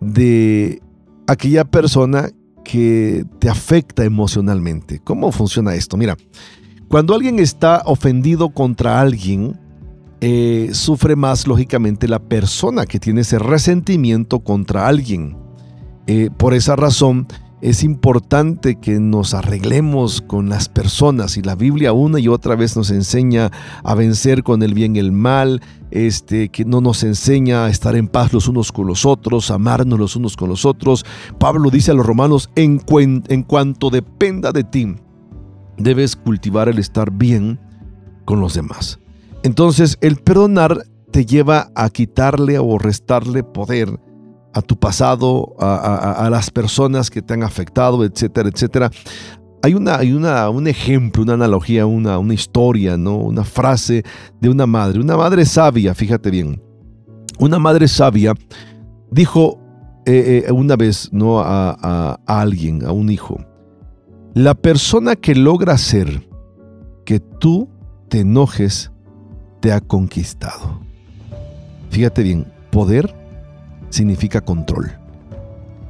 [0.00, 0.80] de
[1.26, 2.30] aquella persona
[2.64, 5.00] que te afecta emocionalmente.
[5.00, 5.96] ¿Cómo funciona esto?
[5.96, 6.16] Mira,
[6.88, 9.58] cuando alguien está ofendido contra alguien,
[10.20, 15.36] eh, sufre más lógicamente la persona que tiene ese resentimiento contra alguien.
[16.06, 17.26] Eh, por esa razón,
[17.62, 22.76] es importante que nos arreglemos con las personas y la Biblia una y otra vez
[22.76, 23.52] nos enseña
[23.84, 28.08] a vencer con el bien el mal, este, que no nos enseña a estar en
[28.08, 31.06] paz los unos con los otros, amarnos los unos con los otros.
[31.38, 32.82] Pablo dice a los romanos, en,
[33.28, 34.96] en cuanto dependa de ti,
[35.78, 37.60] debes cultivar el estar bien
[38.24, 38.98] con los demás.
[39.44, 44.00] Entonces el perdonar te lleva a quitarle o restarle poder
[44.52, 48.90] a tu pasado, a, las personas que te han afectado, etcétera, etcétera.
[49.62, 53.16] Hay, una, hay una, un ejemplo, una analogía, una, una historia, ¿no?
[53.16, 54.02] una frase
[54.40, 56.60] de una madre, una madre sabia, fíjate bien.
[57.38, 58.34] Una madre sabia
[59.10, 59.58] dijo
[60.04, 61.40] eh, eh, una vez ¿no?
[61.40, 63.38] A, a alguien, a un hijo,
[64.34, 66.28] la persona que logra hacer
[67.04, 67.68] que tú
[68.08, 68.90] te enojes
[69.60, 70.80] te ha conquistado.
[71.90, 73.21] Fíjate bien, poder
[73.92, 74.92] significa control.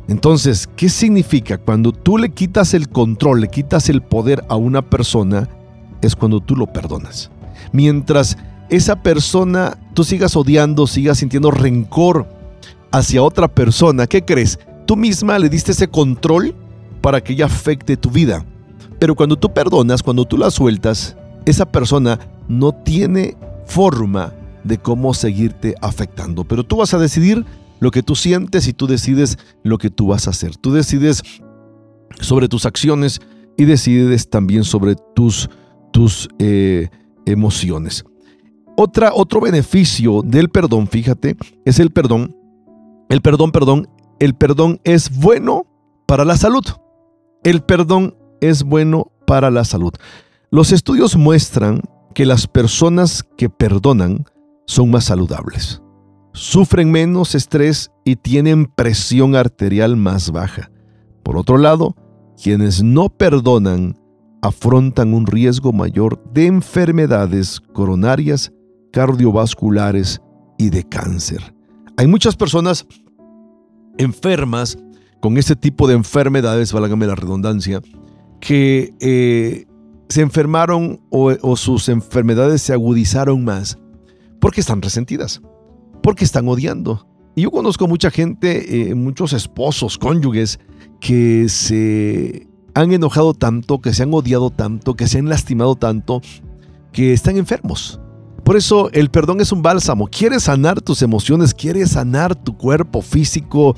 [0.08, 1.58] Entonces, ¿qué significa?
[1.58, 5.48] Cuando tú le quitas el control, le quitas el poder a una persona,
[6.02, 7.30] es cuando tú lo perdonas.
[7.72, 8.36] Mientras
[8.68, 12.26] esa persona tú sigas odiando, sigas sintiendo rencor
[12.90, 14.58] hacia otra persona, ¿qué crees?
[14.86, 16.54] Tú misma le diste ese control
[17.00, 18.44] para que ella afecte tu vida.
[18.98, 23.36] Pero cuando tú perdonas, cuando tú la sueltas, esa persona no tiene
[23.66, 24.32] forma
[24.64, 26.44] de cómo seguirte afectando.
[26.44, 27.44] Pero tú vas a decidir
[27.82, 30.56] lo que tú sientes y tú decides lo que tú vas a hacer.
[30.56, 31.24] Tú decides
[32.20, 33.20] sobre tus acciones
[33.56, 35.50] y decides también sobre tus,
[35.92, 36.90] tus eh,
[37.26, 38.04] emociones.
[38.76, 42.36] Otra, otro beneficio del perdón, fíjate, es el perdón.
[43.08, 43.88] El perdón, perdón,
[44.20, 45.66] el perdón es bueno
[46.06, 46.64] para la salud.
[47.42, 49.92] El perdón es bueno para la salud.
[50.52, 51.82] Los estudios muestran
[52.14, 54.24] que las personas que perdonan
[54.68, 55.81] son más saludables
[56.32, 60.70] sufren menos estrés y tienen presión arterial más baja.
[61.22, 61.94] Por otro lado,
[62.42, 63.98] quienes no perdonan
[64.40, 68.52] afrontan un riesgo mayor de enfermedades coronarias,
[68.92, 70.20] cardiovasculares
[70.58, 71.54] y de cáncer.
[71.96, 72.86] Hay muchas personas
[73.98, 74.76] enfermas
[75.20, 77.80] con este tipo de enfermedades, válgame la redundancia,
[78.40, 79.66] que eh,
[80.08, 83.78] se enfermaron o sus enfermedades se agudizaron más
[84.40, 85.40] porque están resentidas
[86.02, 87.06] porque están odiando.
[87.34, 90.58] Y yo conozco mucha gente, eh, muchos esposos, cónyuges,
[91.00, 96.20] que se han enojado tanto, que se han odiado tanto, que se han lastimado tanto,
[96.92, 97.98] que están enfermos.
[98.44, 100.08] Por eso el perdón es un bálsamo.
[100.08, 103.76] Quieres sanar tus emociones, quieres sanar tu cuerpo físico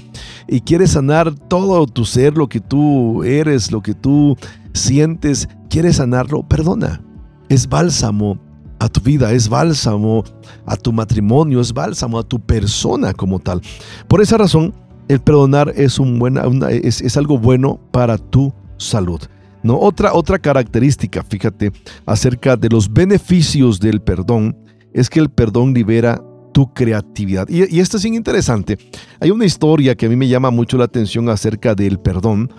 [0.49, 4.37] y quieres sanar todo tu ser, lo que tú eres, lo que tú
[4.73, 7.03] sientes, quieres sanarlo, perdona.
[7.51, 8.39] Es bálsamo
[8.79, 10.25] a tu vida, es bálsamo
[10.67, 13.61] a tu matrimonio, es bálsamo a tu persona como tal.
[14.09, 14.75] Por esa razón,
[15.09, 19.21] el perdonar es, un buena, es, algo bueno para tu salud.
[19.63, 19.79] ¿no?
[19.79, 21.73] Otra, otra característica, fíjate,
[22.07, 24.57] acerca de los beneficios del perdón,
[24.93, 27.49] es que el perdón libera tu creatividad.
[27.49, 28.79] Y, esto es interesante.
[29.21, 32.51] Hay una historia que a mí me llama mucho la atención acerca del perdón.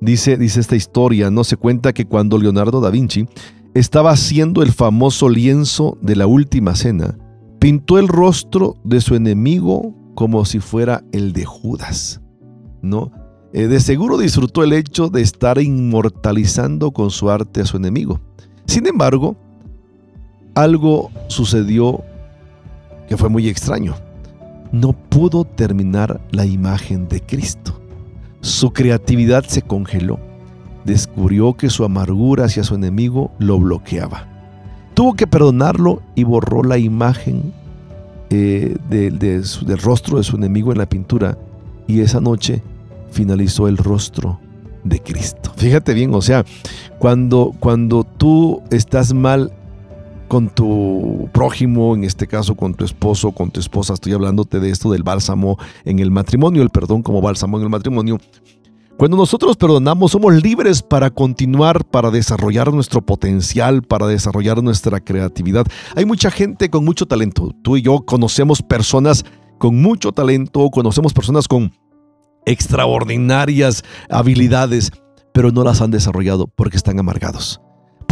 [0.00, 3.26] Dice, dice esta historia, no se cuenta que cuando Leonardo da Vinci
[3.74, 7.18] estaba haciendo el famoso lienzo de la última cena,
[7.58, 12.20] pintó el rostro de su enemigo como si fuera el de Judas.
[12.82, 13.10] ¿No?
[13.52, 18.20] Eh, de seguro disfrutó el hecho de estar inmortalizando con su arte a su enemigo.
[18.66, 19.36] Sin embargo,
[20.54, 22.02] algo sucedió
[23.08, 23.94] que fue muy extraño.
[24.72, 27.80] no pudo terminar la imagen de Cristo.
[28.40, 30.18] Su creatividad se congeló.
[30.84, 34.26] Descubrió que su amargura hacia su enemigo lo bloqueaba.
[34.94, 37.52] Tuvo que perdonarlo y borró la imagen
[38.30, 41.38] eh, del rostro de su enemigo en la pintura.
[41.86, 42.62] Y esa noche
[43.10, 44.38] finalizó el rostro
[44.84, 45.52] de Cristo.
[45.56, 46.44] Fíjate bien, o sea,
[46.98, 49.52] cuando, cuando tú estás mal
[50.28, 54.70] con tu prójimo, en este caso con tu esposo, con tu esposa, estoy hablándote de
[54.70, 58.18] esto del bálsamo en el matrimonio, el perdón como bálsamo en el matrimonio.
[58.96, 65.66] Cuando nosotros perdonamos, somos libres para continuar, para desarrollar nuestro potencial, para desarrollar nuestra creatividad.
[65.96, 67.50] Hay mucha gente con mucho talento.
[67.62, 69.24] Tú y yo conocemos personas
[69.58, 71.72] con mucho talento, conocemos personas con
[72.46, 74.92] extraordinarias habilidades,
[75.32, 77.60] pero no las han desarrollado porque están amargados,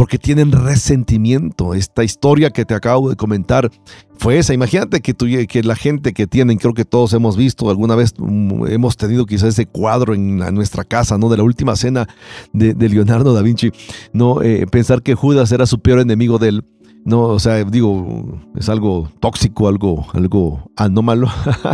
[0.03, 1.75] porque tienen resentimiento.
[1.75, 3.71] Esta historia que te acabo de comentar
[4.19, 4.53] fue esa.
[4.53, 8.97] Imagínate que, la gente que tienen, creo que todos hemos visto, alguna vez mm, hemos
[8.97, 11.29] tenido quizás ese cuadro en, nuestra casa, ¿no?
[11.29, 12.09] De la última cena
[12.53, 13.71] de, Leonardo da Vinci,
[14.12, 14.43] ¿no?
[14.43, 16.65] Eh, pensar que Judas era su peor enemigo de él
[17.05, 21.29] no, o sea, digo, es algo tóxico, algo, algo anómalo,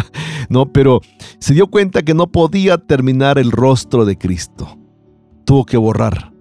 [0.50, 1.00] no, pero
[1.38, 4.76] se dio cuenta que no podía terminar el rostro de Cristo.
[5.46, 6.36] Tuvo que borrar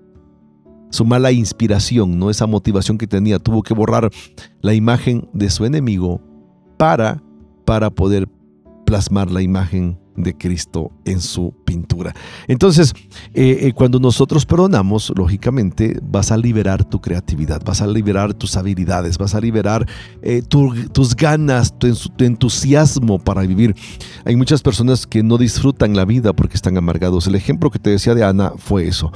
[0.89, 4.09] su mala inspiración, no esa motivación que tenía, tuvo que borrar
[4.61, 6.21] la imagen de su enemigo
[6.77, 7.21] para
[7.67, 8.29] para poder
[8.85, 12.13] plasmar la imagen de Cristo en su pintura.
[12.47, 12.93] Entonces,
[13.33, 18.57] eh, eh, cuando nosotros perdonamos, lógicamente vas a liberar tu creatividad, vas a liberar tus
[18.57, 19.87] habilidades, vas a liberar
[20.21, 23.75] eh, tus ganas, tu, entusiasmo para vivir.
[24.25, 27.27] Hay muchas personas que no disfrutan la vida porque están amargados.
[27.27, 29.11] El ejemplo que te decía de Ana fue eso.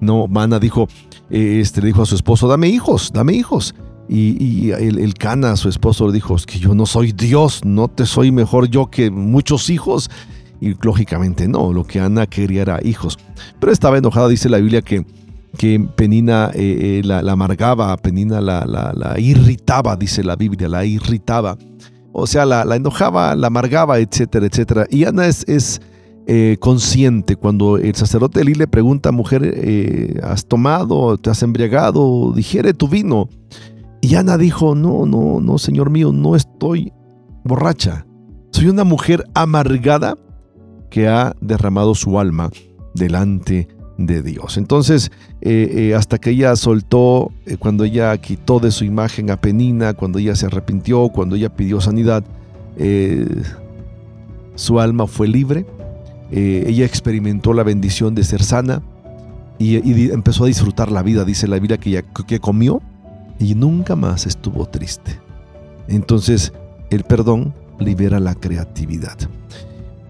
[0.00, 0.88] No, Ana dijo,
[1.30, 3.74] este, le dijo a su esposo, dame hijos, dame hijos.
[4.08, 7.88] Y, el, el, Cana, su esposo, le dijo, es que yo no soy Dios, no
[7.88, 10.10] te soy mejor yo que muchos hijos.
[10.60, 13.18] Y lógicamente no, lo que Ana quería era hijos.
[13.60, 15.04] Pero estaba enojada, dice la Biblia, que,
[15.58, 21.56] que Penina eh, eh, la, amargaba, Penina la, la, irritaba, dice la Biblia, la irritaba.
[22.12, 24.86] O sea, la, enojaba, la amargaba, etcétera, etcétera.
[24.90, 25.82] Y Ana es, es
[26.26, 32.72] eh, consciente cuando el sacerdote Eli le pregunta, mujer, ¿has tomado, te has embriagado, digiere
[32.72, 33.28] tu vino?
[34.00, 36.92] Y Ana dijo, no, no, no, Señor mío, no estoy
[37.44, 38.06] borracha.
[38.52, 40.16] Soy una mujer amargada
[40.90, 42.50] que ha derramado su alma
[42.94, 43.68] delante
[43.98, 44.56] de Dios.
[44.56, 49.40] Entonces, eh, eh, hasta que ella soltó, eh, cuando ella quitó de su imagen a
[49.40, 52.24] Penina, cuando ella se arrepintió, cuando ella pidió sanidad,
[54.54, 55.64] su alma fue libre,
[56.30, 58.82] ella experimentó la bendición de ser sana
[59.58, 59.76] y,
[60.10, 62.82] empezó a disfrutar la vida, dice la Biblia, que, que comió
[63.38, 65.18] y nunca más estuvo triste.
[65.88, 66.52] Entonces,
[66.90, 69.16] el perdón libera la creatividad.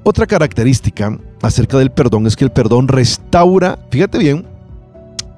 [0.08, 4.46] Otra característica acerca del perdón es que el perdón restaura, fíjate bien,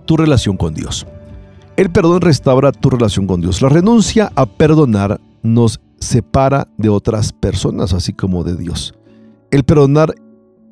[0.05, 1.07] tu relación con Dios.
[1.79, 3.63] El perdón restaura tu relación con Dios.
[3.63, 8.93] La renuncia a perdonar nos separa de otras personas, así como de Dios.
[9.51, 10.15] El perdonar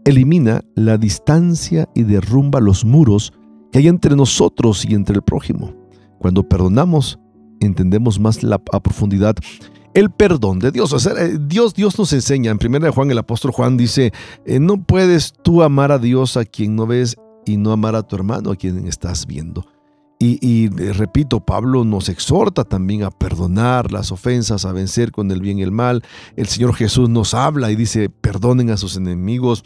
[0.05, 3.33] elimina la distancia y derrumba los muros
[3.73, 5.73] que hay entre nosotros y entre el prójimo.
[6.19, 7.19] Cuando perdonamos,
[7.61, 9.37] entendemos más la, a profundidad
[9.97, 10.93] el perdón de Dios.
[10.93, 14.13] O sea, eh, Dios, Dios nos enseña, en 1 Juan, el apóstol Juan dice,
[14.45, 18.03] eh, no puedes tú amar a Dios a quien no ves y no amar a
[18.03, 19.67] tu hermano a quien estás viendo.
[20.19, 25.41] Y, eh, repito, Pablo nos exhorta también a perdonar las ofensas, a vencer con el
[25.41, 26.03] bien y el mal.
[26.37, 29.65] El Señor Jesús nos habla y dice, perdonen a sus enemigos,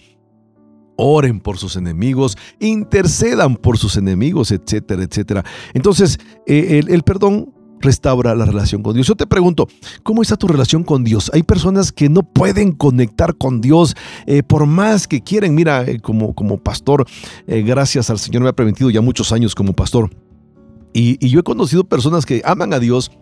[0.96, 5.44] oren por sus enemigos, intercedan por sus enemigos, etcétera, etcétera.
[5.72, 9.06] Entonces, el perdón restaura la relación con Dios.
[9.06, 9.68] Yo te pregunto,
[10.02, 11.30] ¿cómo está tu relación con Dios?
[11.34, 15.54] Hay personas que no pueden conectar con Dios eh, por más que quieren.
[15.54, 17.06] Mira, eh, como, como pastor,
[17.46, 20.10] eh, gracias al Señor me ha permitido ya muchos años como pastor.
[20.92, 23.12] Y, yo he conocido personas que aman a Dios,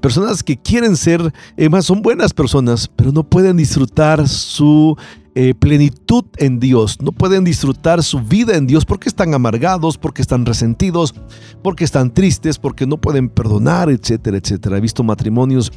[0.00, 1.32] personas que quieren ser,
[1.70, 4.96] más son buenas personas, pero no pueden disfrutar su
[5.38, 10.22] eh, plenitud en Dios, no pueden disfrutar su vida en Dios porque están amargados, porque
[10.22, 11.14] están resentidos,
[11.62, 14.78] porque están tristes, porque no pueden perdonar, etcétera, etcétera.
[14.78, 15.70] He visto matrimonios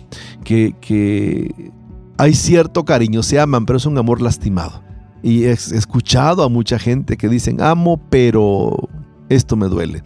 [0.46, 1.74] que, que
[2.18, 4.82] hay cierto cariño, se aman, pero es un amor lastimado.
[5.22, 8.88] Y he escuchado a mucha gente que dicen, amo, pero
[9.28, 10.04] esto me duele.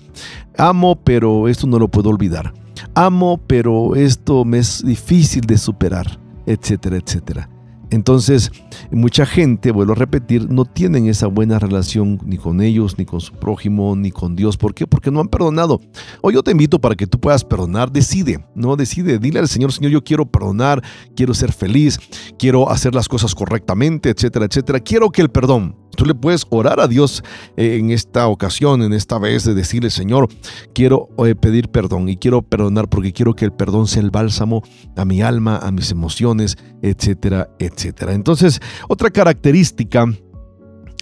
[0.58, 2.56] Amo, pero esto no lo puedo olvidar.
[2.96, 7.53] Amo, pero esto me es difícil de superar, etcétera, etcétera.
[7.94, 8.52] Entonces,
[8.90, 13.22] mucha gente, vuelvo a repetir, no tienen esa buena relación ni con ellos, ni con
[13.22, 14.58] su prójimo, ni con Dios.
[14.58, 14.88] ¿Por qué?
[14.88, 15.80] Porque no han perdonado.
[16.24, 17.92] Hoy yo te invito para que tú puedas perdonar.
[17.92, 18.76] Decide, ¿no?
[18.76, 19.20] Decide.
[19.20, 20.82] Dile al Señor, Señor, yo quiero perdonar,
[21.16, 22.00] quiero ser feliz,
[22.40, 24.80] quiero hacer las cosas correctamente, etcétera, etcétera.
[24.80, 27.24] Quiero que el perdón Tú le puedes orar a Dios
[27.56, 30.28] eh, en esta ocasión, en esta vez, de decirle, Señor,
[30.74, 34.64] quiero eh, pedir perdón y quiero perdonar porque quiero que el perdón sea el bálsamo
[34.96, 38.14] a mi alma, a mis emociones, etcétera, etcétera.
[38.14, 40.06] Entonces, otra característica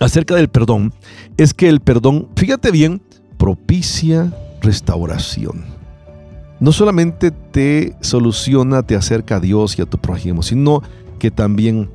[0.02, 0.94] acerca del perdón
[1.38, 3.02] es que el perdón, fíjate bien,
[3.38, 5.66] propicia restauración.
[6.60, 10.84] No solamente te soluciona, te acerca a Dios y a tu prójimo, sino
[11.18, 11.90] que también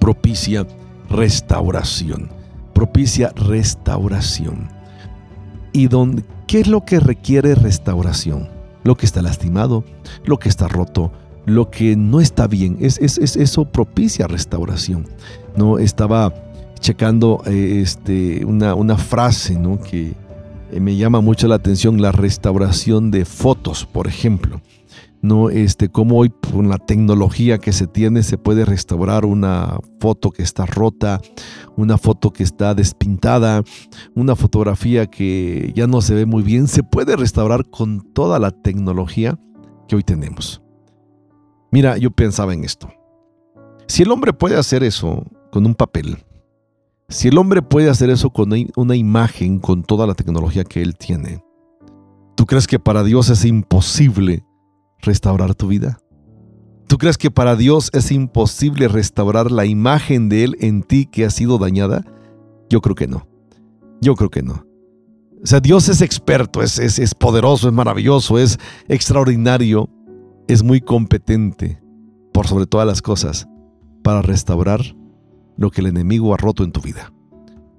[0.00, 0.66] propicia
[1.14, 2.30] restauración.
[2.74, 4.68] Propicia restauración.
[5.72, 8.48] ¿Y dónde, qué es lo que requiere restauración?
[8.82, 9.84] Lo que está lastimado,
[10.24, 11.12] lo que está roto,
[11.46, 12.76] lo que no está bien.
[12.80, 15.06] Es, es, eso propicia restauración.
[15.56, 15.78] ¿no?
[15.78, 16.34] Estaba
[16.80, 19.80] checando eh, este, una, una, frase ¿no?
[19.80, 20.12] que
[20.70, 24.60] eh, me llama mucho la atención, la restauración de fotos, por ejemplo
[25.24, 30.30] no este cómo hoy con la tecnología que se tiene se puede restaurar una foto
[30.30, 31.20] que está rota,
[31.76, 33.62] una foto que está despintada,
[34.14, 38.50] una fotografía que ya no se ve muy bien, se puede restaurar con toda la
[38.50, 39.38] tecnología
[39.88, 40.62] que hoy tenemos.
[41.72, 42.90] Mira, yo pensaba en esto.
[43.88, 46.18] Si el hombre puede hacer eso con un papel,
[47.08, 50.96] si el hombre puede hacer eso con una imagen, con toda la tecnología que él
[50.96, 51.42] tiene,
[52.36, 54.44] ¿tú crees que para Dios es imposible
[55.04, 55.98] restaurar tu vida?
[56.86, 61.24] ¿Tú crees que para Dios es imposible restaurar la imagen de Él en ti que
[61.24, 62.04] ha sido dañada?
[62.68, 63.26] Yo creo que no.
[64.00, 64.66] Yo creo que no.
[65.42, 69.90] O sea, Dios es experto, es, es, es poderoso, es maravilloso, es extraordinario,
[70.48, 71.82] es muy competente,
[72.32, 73.46] por sobre todas las cosas,
[74.02, 74.80] para restaurar
[75.56, 77.12] lo que el enemigo ha roto en tu vida.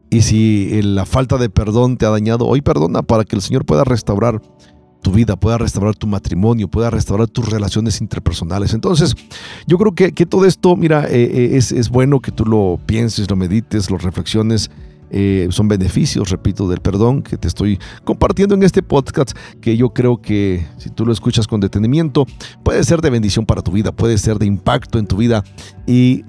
[0.10, 3.66] Y si la falta de perdón te ha dañado, hoy perdona para que el Señor
[3.66, 4.42] pueda restaurar
[5.06, 8.74] tu vida, pueda restaurar tu matrimonio, pueda restaurar tus relaciones interpersonales.
[8.74, 9.14] Entonces,
[9.68, 13.36] yo creo que, todo esto, mira, eh, eh, es, bueno que tú lo pienses, lo
[13.36, 14.72] medites, lo reflexiones.
[15.12, 19.92] Eh, son beneficios, repito, del perdón que te estoy compartiendo en este podcast, que yo
[19.92, 22.26] creo que si tú lo escuchas con detenimiento,
[22.64, 25.44] puede ser de bendición para tu vida, puede ser de impacto en tu vida
[25.86, 26.26] y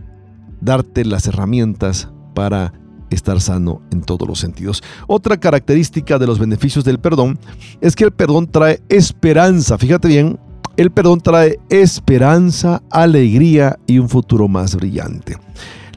[0.60, 2.74] darte las herramientas para
[3.10, 4.82] estar sano en todos los sentidos.
[5.06, 7.38] Otra característica de los beneficios del perdón
[7.80, 9.78] es que el perdón trae esperanza.
[9.78, 10.38] Fíjate bien,
[10.76, 15.36] el perdón trae esperanza, alegría y un futuro más brillante.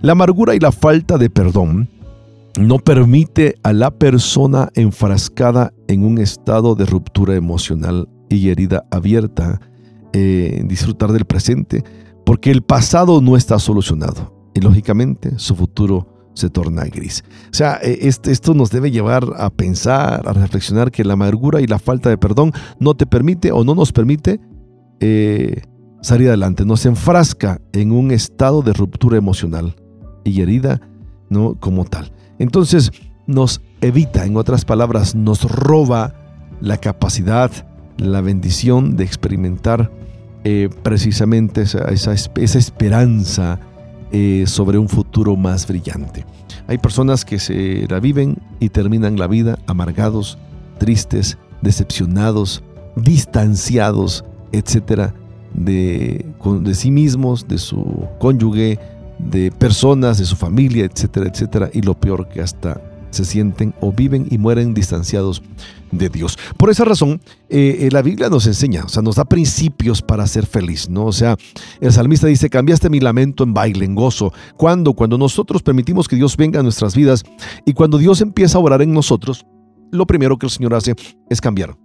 [0.02, 1.90] La amargura y la falta de perdón
[2.58, 9.60] no permite a la persona enfrascada en un estado de ruptura emocional y herida abierta
[10.14, 11.84] eh, disfrutar del presente,
[12.26, 17.24] porque el pasado no está solucionado y lógicamente su futuro se torna gris.
[17.52, 21.68] O sea, e, esto nos debe llevar a pensar, a reflexionar que la amargura y
[21.68, 24.40] la falta de perdón no te permite o no nos permite
[25.00, 25.62] eh,
[26.02, 29.76] salir adelante, nos enfrasca en un estado de ruptura emocional
[30.24, 30.82] y herida
[31.30, 31.56] ¿no?
[31.60, 32.12] como tal.
[32.40, 32.92] Entonces
[33.28, 36.16] nos evita, en otras palabras, nos roba
[36.62, 37.52] la capacidad,
[37.98, 39.92] la bendición de experimentar
[40.46, 42.14] eh, precisamente esa
[42.58, 43.60] esperanza,
[44.12, 46.26] eh, sobre un futuro más brillante.
[46.68, 50.38] Hay personas que se la viven y terminan la vida amargados,
[50.78, 52.64] tristes, decepcionados,
[52.96, 55.14] distanciados, etcétera,
[55.54, 56.26] de,
[56.62, 58.80] de sí mismos, de su cónyuge,
[59.20, 63.92] de personas, de su familia, etcétera, etcétera, y lo peor que hasta se sienten o
[63.92, 65.42] viven y mueren distanciados
[65.92, 66.38] de Dios.
[66.58, 70.28] Por esa razón, eh, eh, la Biblia nos enseña, o sea, nos da principios para
[70.28, 71.06] ser feliz, ¿no?
[71.06, 71.36] O sea,
[71.82, 74.34] el salmista dice, cambiaste mi lamento en baile, en gozo.
[74.58, 74.94] ¿Cuándo?
[74.94, 77.24] Cuando nosotros permitimos que Dios venga a nuestras vidas
[77.66, 79.46] y cuando Dios empieza a orar en nosotros,
[79.92, 80.96] lo primero que el Señor hace
[81.30, 81.76] es cambiar.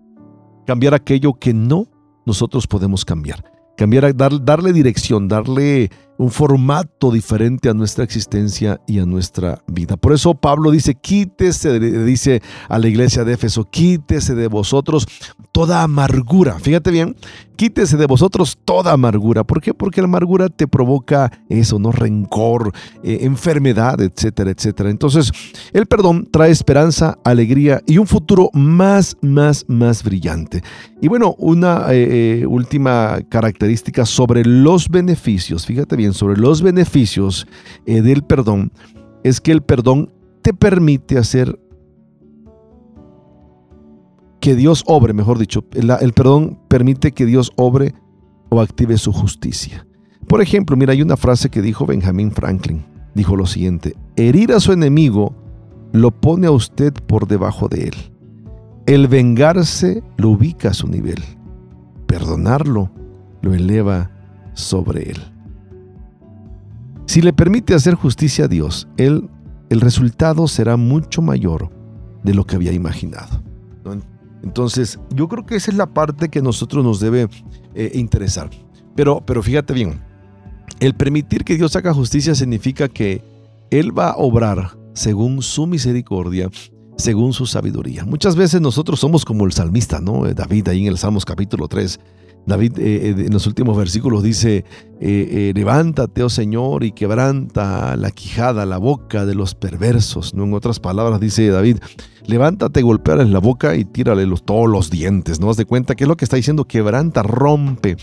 [0.66, 1.86] Cambiar aquello que no
[2.26, 3.44] nosotros podemos cambiar.
[3.76, 9.96] Cambiar, darle dirección, darle un formato diferente a nuestra existencia y a nuestra vida.
[9.96, 15.06] Por eso Pablo dice, quítese, dice a la iglesia de Éfeso, quítese de vosotros
[15.52, 16.58] toda amargura.
[16.58, 17.16] Fíjate bien,
[17.56, 19.44] quítese de vosotros toda amargura.
[19.44, 19.74] ¿Por qué?
[19.74, 21.92] Porque la amargura te provoca eso, ¿no?
[21.92, 24.90] Rencor, eh, enfermedad, etcétera, etcétera.
[24.90, 25.30] Entonces,
[25.72, 30.62] el perdón trae esperanza, alegría y un futuro más, más, más brillante.
[31.00, 35.66] Y bueno, una eh, eh, última característica sobre los beneficios.
[35.66, 37.46] Fíjate bien sobre los beneficios
[37.86, 38.72] eh, del perdón
[39.22, 41.59] es que el perdón te permite hacer
[44.40, 47.94] que Dios obre, mejor dicho, el, perdón permite que Dios obre
[48.50, 49.86] o active su justicia.
[50.28, 52.84] Por ejemplo, mira, hay una frase que dijo Benjamin Franklin.
[53.14, 55.34] Dijo lo siguiente, herir a su enemigo
[55.92, 57.94] lo pone a usted por debajo de él.
[58.84, 61.22] El vengarse lo ubica a su nivel.
[62.07, 62.90] Perdonarlo
[63.40, 64.11] lo eleva
[64.52, 65.34] sobre él.
[67.07, 69.28] Si le permite hacer justicia a Dios, él,
[69.70, 71.70] el resultado será mucho mayor
[72.22, 73.42] de lo que había imaginado.
[74.42, 77.28] Entonces, yo creo que esa es la parte que nosotros nos debe
[77.74, 78.50] eh, interesar.
[78.94, 80.02] Pero, pero fíjate bien,
[80.80, 83.22] el permitir que Dios haga justicia significa que
[83.70, 86.50] Él va a obrar según su misericordia,
[86.96, 88.05] según su sabiduría.
[88.05, 90.26] Muchas veces nosotros somos como el salmista, ¿no?
[90.26, 91.98] Eh, David ahí en el Salmos capítulo 3.
[92.47, 94.64] David eh, en los últimos versículos dice,
[95.01, 100.34] levántate, oh Señor, y quebranta la quijada, la boca de los perversos.
[100.34, 100.45] ¿no?
[100.45, 101.78] En otras palabras dice David,
[102.26, 105.40] levántate, golpéale la boca y tírale los, todos los dientes.
[105.40, 105.51] ¿No?
[105.51, 107.97] Haz de cuenta que es lo que está diciendo, quebranta, rompe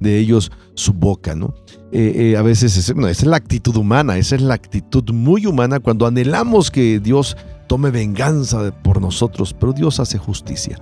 [0.00, 1.54] de ellos su boca, ¿no?
[1.96, 5.46] Eh, eh, a veces es, esa es la actitud humana, esa es la actitud muy
[5.46, 7.36] humana cuando anhelamos que Dios
[7.68, 10.76] tome venganza por nosotros, pero Dios hace justicia.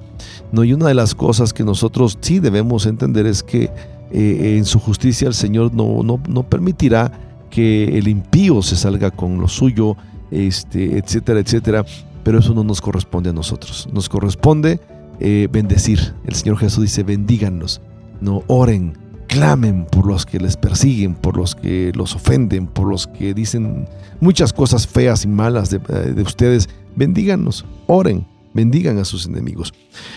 [0.53, 0.65] ¿no?
[0.65, 3.71] Y una de las cosas que nosotros sí debemos entender es que
[4.11, 7.13] eh, en su justicia el Señor no, no, no, permitirá
[7.51, 9.99] que el impío se salga con lo suyo,
[10.31, 11.85] este, etcétera, etcétera,
[12.25, 13.87] pero eso no nos corresponde a nosotros.
[13.93, 14.81] Nos corresponde
[15.21, 16.15] bendecir.
[16.25, 17.81] El Señor Jesús dice, bendíganos,
[18.23, 18.97] no oren,
[19.27, 23.89] clamen por los que les persiguen, por los que los ofenden, por los que dicen
[24.20, 26.68] muchas cosas feas y malas de, eh, ustedes.
[26.95, 29.73] Bendíganos, oren, bendigan a sus enemigos.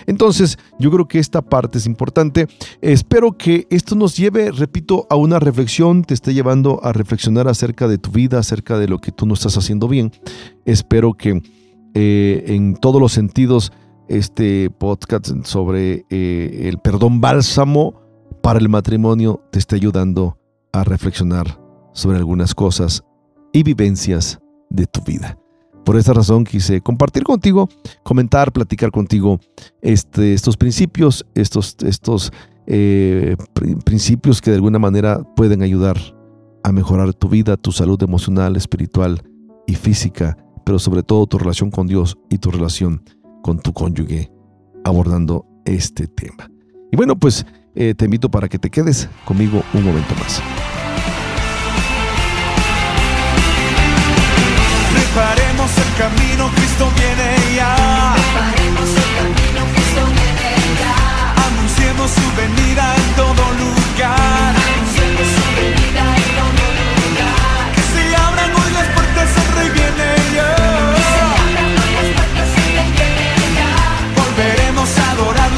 [0.05, 2.47] Entonces, yo creo que esta parte es importante.
[2.81, 7.87] Espero que esto nos lleve, repito, a una reflexión, te esté llevando a reflexionar acerca
[7.87, 10.11] de tu vida, acerca de lo que tú no estás haciendo bien.
[10.65, 11.41] Espero que
[11.93, 13.71] eh, en todos los sentidos
[14.07, 18.01] este podcast sobre eh, el perdón bálsamo
[18.41, 20.37] para el matrimonio te está ayudando
[20.71, 21.59] a reflexionar
[21.93, 23.03] sobre algunas cosas
[23.53, 24.39] y vivencias
[24.69, 25.37] de tu vida.
[25.85, 27.69] Por esta razón quise compartir contigo,
[28.03, 29.39] comentar, platicar contigo
[29.81, 32.31] este, estos principios, estos, estos
[32.67, 33.35] eh,
[33.85, 35.97] principios que de alguna manera pueden ayudar
[36.63, 39.21] a mejorar tu vida, tu salud emocional, espiritual
[39.67, 43.03] y física, pero sobre todo tu relación con Dios y tu relación
[43.45, 44.31] con tu cónyuge
[44.83, 46.49] abordando este tema.
[46.91, 50.41] Y bueno, pues eh, te invito para que te quedes conmigo un momento más.
[54.91, 58.15] Preparemos el camino, Cristo viene ya.
[58.15, 60.95] Preparemos el camino, Cristo viene ya.
[61.45, 64.55] Anunciemos su venida en todo lugar.
[64.57, 66.14] Anunciemos su venida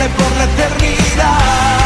[0.10, 1.77] por la eternidad.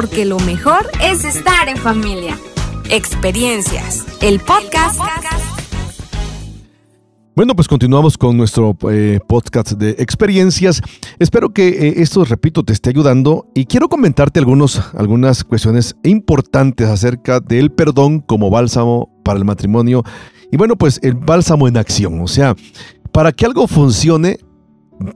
[0.00, 2.34] Porque lo mejor es estar en familia.
[2.88, 4.98] Experiencias, el podcast.
[7.36, 10.80] Bueno, pues continuamos con nuestro eh, podcast de experiencias.
[11.18, 16.88] Espero que eh, esto, repito, te esté ayudando y quiero comentarte algunos, algunas cuestiones importantes
[16.88, 20.02] acerca del perdón como bálsamo para el matrimonio.
[20.50, 22.56] Y bueno, pues el bálsamo en acción, o sea,
[23.12, 24.38] para que algo funcione,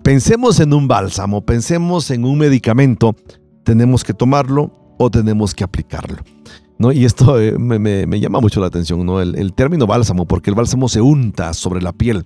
[0.03, 3.17] pensemos en un bálsamo, pensemos en un medicamento,
[3.65, 6.19] tenemos que tomarlo o tenemos que aplicarlo.
[6.79, 6.93] ¿no?
[6.93, 9.21] Y esto eh, me, llama mucho la atención, ¿no?
[9.21, 12.25] El, término bálsamo, porque el bálsamo se unta sobre la piel.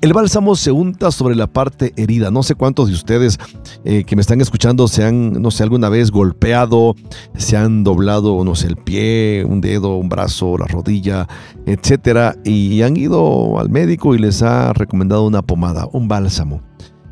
[0.00, 2.30] El bálsamo se unta sobre la parte herida.
[2.30, 3.38] No sé cuántos de ustedes
[3.84, 6.96] eh, que me están escuchando se han, no sé, alguna vez golpeado,
[7.36, 11.28] se han doblado, no sé, el pie, un dedo, un brazo, la rodilla,
[11.66, 16.62] etcétera, y han ido al médico y les ha recomendado una pomada, un bálsamo.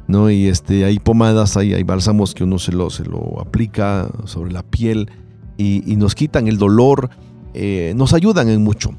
[0.09, 0.31] ¿No?
[0.31, 4.53] Y este, hay pomadas, hay, hay bálsamos que uno se lo, se lo aplica sobre
[4.53, 5.11] la piel
[5.59, 7.11] y, nos quitan el dolor,
[7.55, 8.91] eh, nos ayudan en mucho.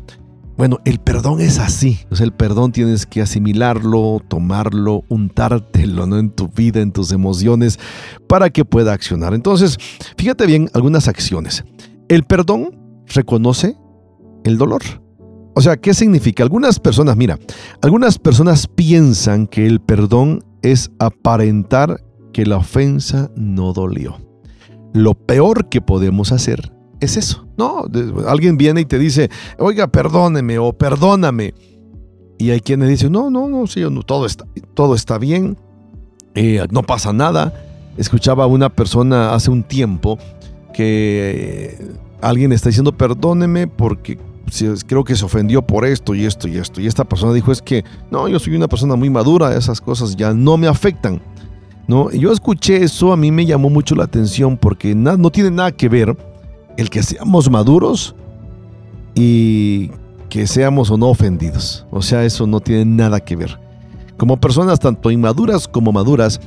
[0.58, 2.00] Bueno, el perdón es así.
[2.20, 6.18] El perdón tienes que asimilarlo, tomarlo, untártelo ¿no?
[6.18, 7.80] en tu vida, en tus emociones,
[8.28, 9.36] para que pueda accionar.
[9.36, 9.78] Entonces,
[10.18, 11.64] fíjate bien algunas acciones.
[12.10, 13.78] El perdón reconoce
[14.44, 14.82] el dolor.
[15.54, 16.44] O sea, ¿qué significa?
[16.44, 17.38] Algunas personas, mira,
[17.82, 22.04] algunas personas piensan que el perdón es aparentar
[22.34, 24.18] que la ofensa no dolió.
[24.94, 27.48] Lo peor que podemos hacer es eso.
[27.58, 27.86] No,
[28.28, 31.54] alguien viene y te dice, oiga, perdóneme o perdóname.
[32.38, 34.46] Y hay quienes dicen, no, no, no, sí, no, todo, está,
[34.76, 35.58] todo está bien,
[36.36, 37.54] eh, no pasa nada.
[37.98, 40.20] Escuchaba a una persona hace un tiempo
[40.74, 41.76] que
[42.22, 44.20] alguien está diciendo, perdóneme porque
[44.86, 46.82] creo que se ofendió por esto y esto y esto.
[46.82, 50.16] Y esta persona dijo, es que, no, yo soy una persona muy madura, esas cosas
[50.16, 51.22] ya no me afectan.
[51.88, 52.12] ¿no?
[52.12, 55.90] Yo escuché eso, a mí me llamó mucho la atención porque no tiene nada que
[55.90, 56.18] ver
[56.78, 58.16] el que seamos maduros
[59.16, 59.90] y
[60.30, 61.86] que seamos o no ofendidos.
[61.90, 63.60] O sea, eso no tiene nada que ver.
[64.18, 66.40] Como personas tanto inmaduras como maduras,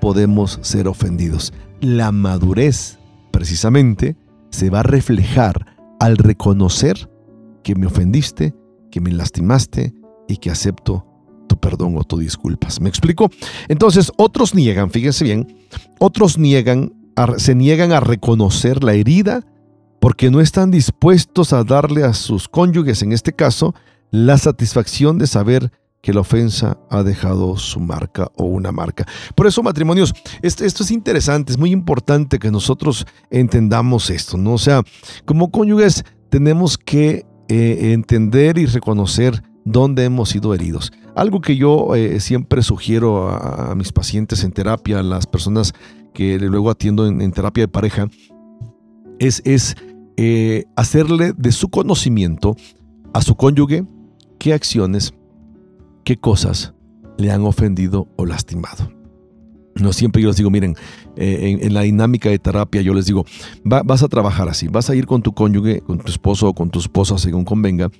[0.00, 1.52] podemos ser ofendidos.
[1.80, 2.98] La madurez,
[3.30, 4.16] precisamente,
[4.50, 7.10] se va a reflejar al reconocer
[7.66, 8.54] que me ofendiste,
[8.92, 9.92] que me lastimaste
[10.28, 11.04] y que acepto
[11.48, 12.80] tu perdón o tu disculpas.
[12.80, 13.28] ¿Me explico?
[13.66, 15.66] Entonces, otros niegan, fíjense bien,
[15.98, 16.94] otros niegan,
[17.38, 19.44] se niegan a reconocer la herida
[19.98, 23.74] porque no están dispuestos a darle a sus cónyuges, en este caso,
[24.12, 29.06] la satisfacción de saber que la ofensa ha dejado su marca o una marca.
[29.34, 34.52] Por eso, matrimonios, esto, esto, es interesante, es muy importante que nosotros entendamos esto, ¿no?
[34.52, 34.84] O sea,
[35.24, 40.92] como cónyuges tenemos que eh, entender y reconocer dónde hemos sido heridos.
[41.14, 45.72] Algo que yo eh, siempre sugiero a, mis pacientes en terapia, a las personas
[46.14, 48.08] que luego atiendo en, terapia de pareja,
[49.18, 49.42] es,
[50.16, 52.56] eh, hacerle de su conocimiento
[53.12, 53.84] a su cónyuge
[54.38, 55.14] qué acciones,
[56.04, 56.74] qué cosas
[57.18, 58.95] le han ofendido o lastimado.
[59.80, 60.74] No siempre yo les digo, miren,
[61.16, 63.24] eh, en, la dinámica de terapia yo les digo,
[63.64, 66.70] vas a trabajar así, vas a ir con tu cónyuge, con tu esposo o con
[66.70, 67.90] tu esposa según convenga,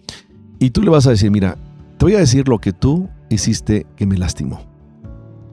[0.58, 1.58] y tú le vas a decir, mira,
[1.98, 4.76] te voy a decir lo que tú hiciste que me lastimó.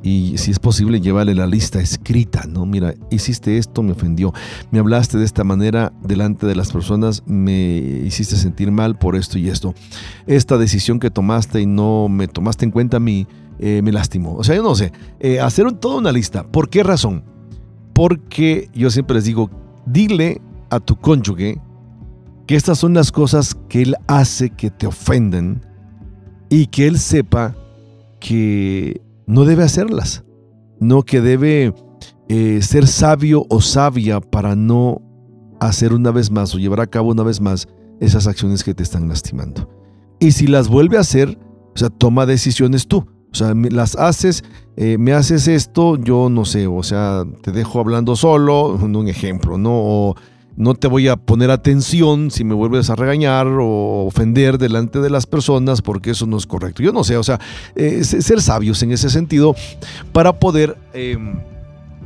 [0.03, 2.65] Y si es posible, llévale la lista escrita, ¿no?
[2.65, 4.33] Mira, hiciste esto, me ofendió.
[4.69, 9.39] Me hablaste de esta manera delante de las personas, me hiciste sentir mal por esto
[9.39, 9.73] y esto.
[10.27, 13.27] Esta decisión que tomaste y no me tomaste en cuenta a mí,
[13.65, 14.35] eh, me lastimó.
[14.35, 14.91] O sea, yo no sé,
[15.21, 16.43] eh, hacer toda una lista.
[16.43, 17.23] ¿Por qué razón?
[17.93, 19.49] Porque yo siempre les digo,
[19.85, 21.61] dile a tu cónyuge
[22.45, 25.65] que estas son las cosas que él hace que te ofenden
[26.49, 27.55] y que él sepa
[28.19, 30.25] que no debe hacerlas,
[30.81, 31.73] no que debe
[32.27, 35.01] eh, ser sabio o sabia para no
[35.61, 37.69] hacer una vez más o llevar a cabo una vez más
[38.01, 39.69] esas acciones que te están lastimando.
[40.19, 41.39] Y si las vuelve a hacer,
[41.73, 43.07] o sea, toma decisiones tú.
[43.33, 44.43] O sea, las haces,
[44.77, 49.57] eh, me haces esto, yo no sé, o sea, te dejo hablando solo, un ejemplo,
[49.57, 49.71] ¿no?
[49.73, 50.15] O
[50.55, 55.09] no te voy a poner atención si me vuelves a regañar o ofender delante de
[55.09, 56.83] las personas porque eso no es correcto.
[56.83, 57.39] Yo no sé, o sea,
[57.75, 59.55] eh, ser sabios en ese sentido
[60.11, 60.77] para poder...
[60.93, 61.39] Em,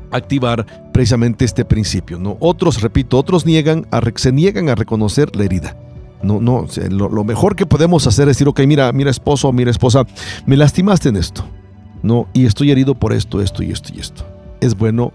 [0.10, 2.18] activar precisamente este principio.
[2.18, 2.38] ¿no?
[2.40, 5.76] Otros, repito, otros niegan se niegan a reconocer la herida.
[6.24, 10.04] No, no, lo, mejor que podemos hacer es decir, ok, mira, mira esposo, mira esposa,
[10.46, 11.46] me lastimaste en esto,
[12.02, 12.28] ¿no?
[12.34, 14.26] Y estoy herido por esto, esto y esto y esto.
[14.60, 15.14] Es bueno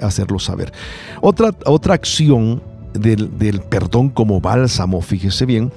[0.00, 0.72] hacerlo saber.
[1.20, 2.62] Otra, otra acción
[2.94, 5.72] del, perdón como bálsamo, fíjese bien,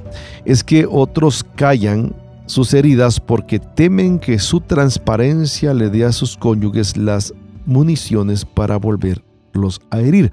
[0.45, 2.15] es que otros callan
[2.45, 7.34] sus heridas porque temen que su transparencia le dé a sus cónyuges las
[7.65, 10.32] municiones para volverlos a herir.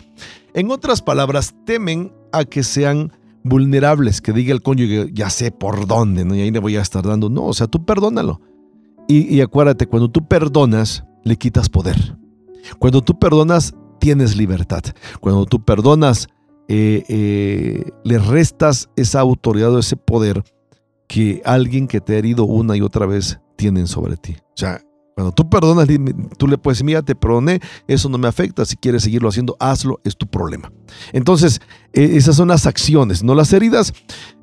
[0.53, 3.11] En otras palabras, temen a que sean
[3.45, 6.34] vulnerables, que diga el cónyuge, ya sé por dónde, ¿no?
[6.34, 7.28] y ahí le voy a estar dando.
[7.28, 8.40] No, o sea, tú perdónalo.
[9.07, 12.16] Y, acuérdate, cuando tú perdonas, le quitas poder.
[12.78, 14.82] Cuando tú perdonas, tienes libertad.
[15.20, 16.28] Cuando tú perdonas,
[16.68, 20.42] eh, eh, le restas esa autoridad o ese poder
[21.07, 24.36] que alguien que te ha herido una y otra vez tienen sobre ti.
[24.40, 24.80] O sea,
[25.14, 25.88] cuando tú perdonas,
[26.38, 29.56] tú le puedes decir, mira, te perdoné, eso no me afecta, si quieres seguirlo haciendo,
[29.60, 30.72] hazlo, es tu problema.
[31.12, 31.60] Entonces,
[31.92, 33.92] e, esas son las acciones, no las heridas,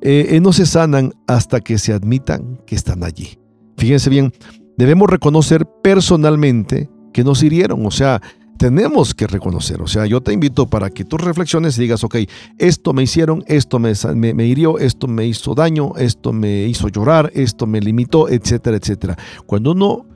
[0.00, 3.38] eh, no se sanan hasta que se admitan que están allí.
[3.76, 4.32] Fíjense bien,
[4.78, 8.22] debemos reconocer personalmente que nos hirieron, o sea,
[8.62, 9.82] tenemos que reconocer.
[9.82, 12.16] O sea, yo te invito para que tú reflexiones y digas, ok,
[12.58, 17.32] esto me hicieron, esto me, me, hirió, esto me hizo daño, esto me hizo llorar,
[17.34, 19.18] esto me limitó, etcétera, etcétera.
[19.46, 20.06] Cuando uno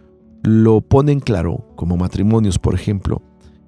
[0.47, 3.21] lo pone en claro, como matrimonios, por ejemplo,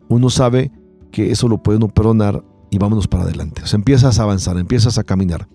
[0.08, 0.70] uno sabe
[1.10, 3.62] que eso lo puede uno perdonar y vámonos para adelante.
[3.64, 5.48] O sea, empiezas a avanzar, empiezas a caminar.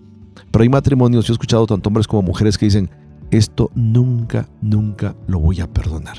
[0.50, 2.90] Pero hay matrimonios, yo he escuchado tanto hombres como mujeres que dicen,
[3.30, 6.18] esto nunca, nunca lo voy a perdonar.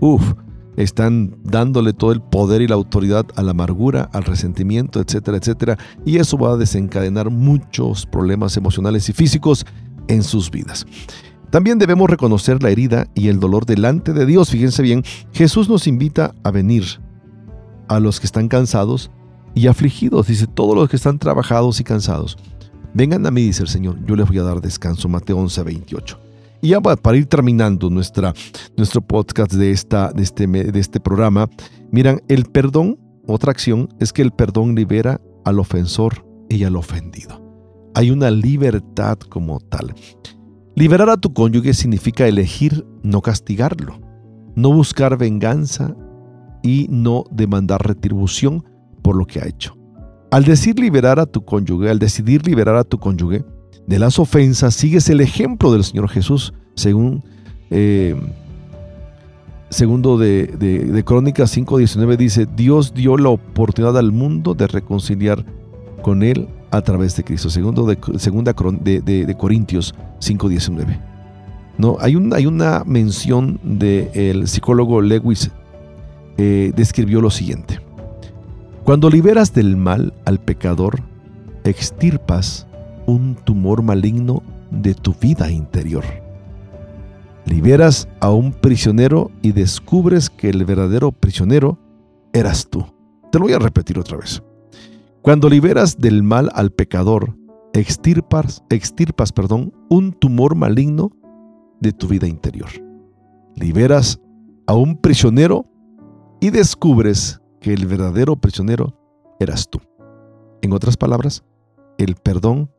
[0.00, 0.34] Uf,
[0.76, 5.78] están dándole todo el poder y la autoridad a la amargura, al resentimiento, etcétera, etcétera.
[6.04, 9.64] Y eso va a desencadenar muchos problemas emocionales y físicos
[10.08, 10.86] en sus vidas.
[11.50, 14.50] También debemos reconocer la herida y el dolor delante de Dios.
[14.50, 16.84] Fíjense bien, Jesús nos invita a venir
[17.88, 19.10] a los que están cansados
[19.54, 20.28] y afligidos.
[20.28, 22.38] Dice, todos los que están trabajados y cansados.
[22.94, 25.08] Vengan a mí, dice el Señor, yo les voy a dar descanso.
[25.08, 26.20] Mateo 11, 28.
[26.62, 28.34] Y ya para ir terminando nuestra,
[28.76, 31.48] nuestro podcast de, esta, de, este, de este programa,
[31.90, 37.40] miran, el perdón, otra acción, es que el perdón libera al ofensor y al ofendido.
[37.94, 39.94] Hay una libertad como tal.
[40.80, 44.00] Liberar a tu cónyuge significa elegir no castigarlo,
[44.54, 45.94] no buscar venganza
[46.62, 48.64] y no demandar retribución
[49.02, 49.76] por lo que ha hecho.
[50.30, 53.44] Al decir liberar a tu cónyuge, al decidir liberar a tu cónyuge,
[53.86, 57.24] de las ofensas, sigues el ejemplo del Señor Jesús, según
[57.68, 58.16] eh,
[59.68, 65.44] segundo de, de, Crónicas 5.19 dice, Dios dio la oportunidad al mundo de reconciliar
[66.00, 67.50] con Él a través de Cristo.
[67.50, 71.10] Segundo de, segunda de, de Corintios 5.19.
[71.80, 75.50] No, hay, un, hay una mención del psicólogo Lewis,
[76.36, 77.80] eh, describió lo siguiente.
[78.84, 81.00] Cuando liberas del mal al pecador,
[81.64, 82.66] extirpas
[83.06, 86.04] un tumor maligno de tu vida interior.
[87.46, 91.78] Liberas a un prisionero y descubres que el verdadero prisionero
[92.34, 92.84] eras tú.
[93.32, 94.42] Te lo voy a repetir otra vez.
[95.22, 97.36] Cuando liberas del mal al pecador,
[97.72, 101.10] extirpas, extirpas perdón, un tumor maligno
[101.80, 102.70] de tu vida interior.
[103.54, 104.20] Liberas
[104.66, 105.66] a un prisionero
[106.40, 108.96] y descubres que el verdadero prisionero
[109.38, 109.80] eras tú.
[110.62, 111.44] En otras palabras,
[111.98, 112.70] el perdón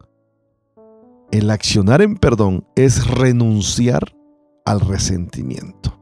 [1.32, 4.14] el accionar en perdón es renunciar
[4.66, 5.98] al resentimiento.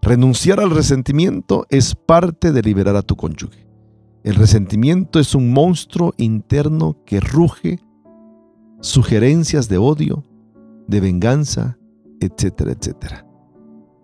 [0.00, 3.69] Renunciar al resentimiento es parte de liberar a tu cónyuge.
[4.22, 7.80] El resentimiento es un monstruo interno que ruge
[8.80, 10.24] sugerencias de odio,
[10.86, 11.78] de venganza,
[12.20, 13.26] etcétera, etcétera.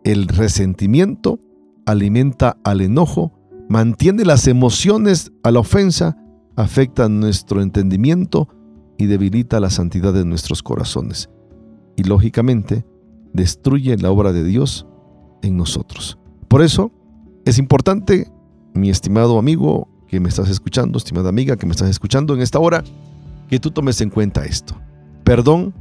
[0.04, 1.40] El resentimiento
[1.84, 3.32] alimenta al enojo,
[3.68, 6.16] mantiene las emociones a la ofensa,
[6.56, 8.48] afecta nuestro entendimiento,
[8.98, 11.30] y debilita la santidad de nuestros corazones
[11.96, 12.86] y lógicamente
[13.32, 14.86] destruye la obra de Dios
[15.42, 16.18] en nosotros.
[16.48, 16.92] Por eso
[17.44, 18.30] es importante,
[18.74, 22.58] mi estimado amigo que me estás escuchando, estimada amiga que me estás escuchando en esta
[22.58, 22.84] hora,
[23.48, 24.74] que tú tomes en cuenta esto.
[25.24, 25.74] Perdón,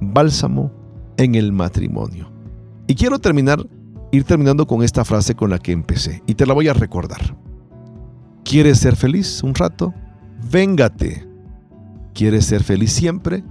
[0.00, 0.72] bálsamo
[1.16, 2.30] en el matrimonio.
[2.86, 3.66] Y quiero terminar,
[4.12, 7.36] ir terminando con esta frase con la que empecé y te la voy a recordar.
[8.44, 9.92] ¿Quieres ser feliz un rato?
[10.50, 11.26] Véngate
[12.16, 13.44] ¿Quieres ser feliz siempre?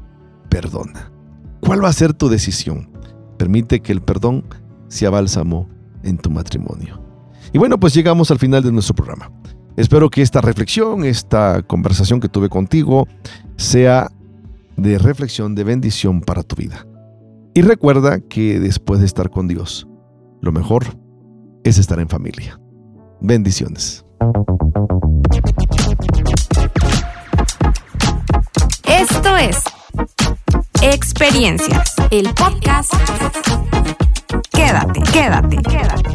[0.50, 1.12] Perdona.
[1.60, 2.90] ¿Cuál va a ser tu decisión?
[3.38, 4.44] Permite que el perdón
[4.88, 5.70] sea bálsamo
[6.02, 7.00] en tu matrimonio.
[7.54, 9.30] Y bueno, pues llegamos al final de nuestro programa.
[9.78, 13.08] Espero que esta reflexión, esta conversación que tuve contigo,
[13.58, 14.10] sea
[14.78, 16.86] de reflexión, de bendición para tu vida.
[17.54, 19.88] Y recuerda que después de estar con Dios,
[20.42, 20.86] lo mejor
[21.64, 22.60] es estar en familia.
[23.22, 24.06] Bendiciones.
[28.86, 29.58] Esto es
[30.82, 32.94] Experiencias, el podcast.
[34.52, 36.10] Quédate, quédate, quédate.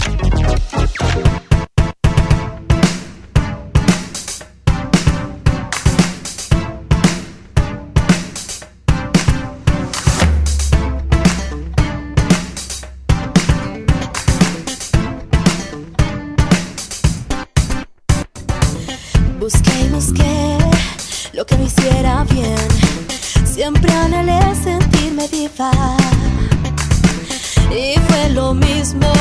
[27.70, 29.12] Y fue lo mismo,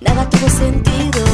[0.00, 1.33] nada tuvo sentido.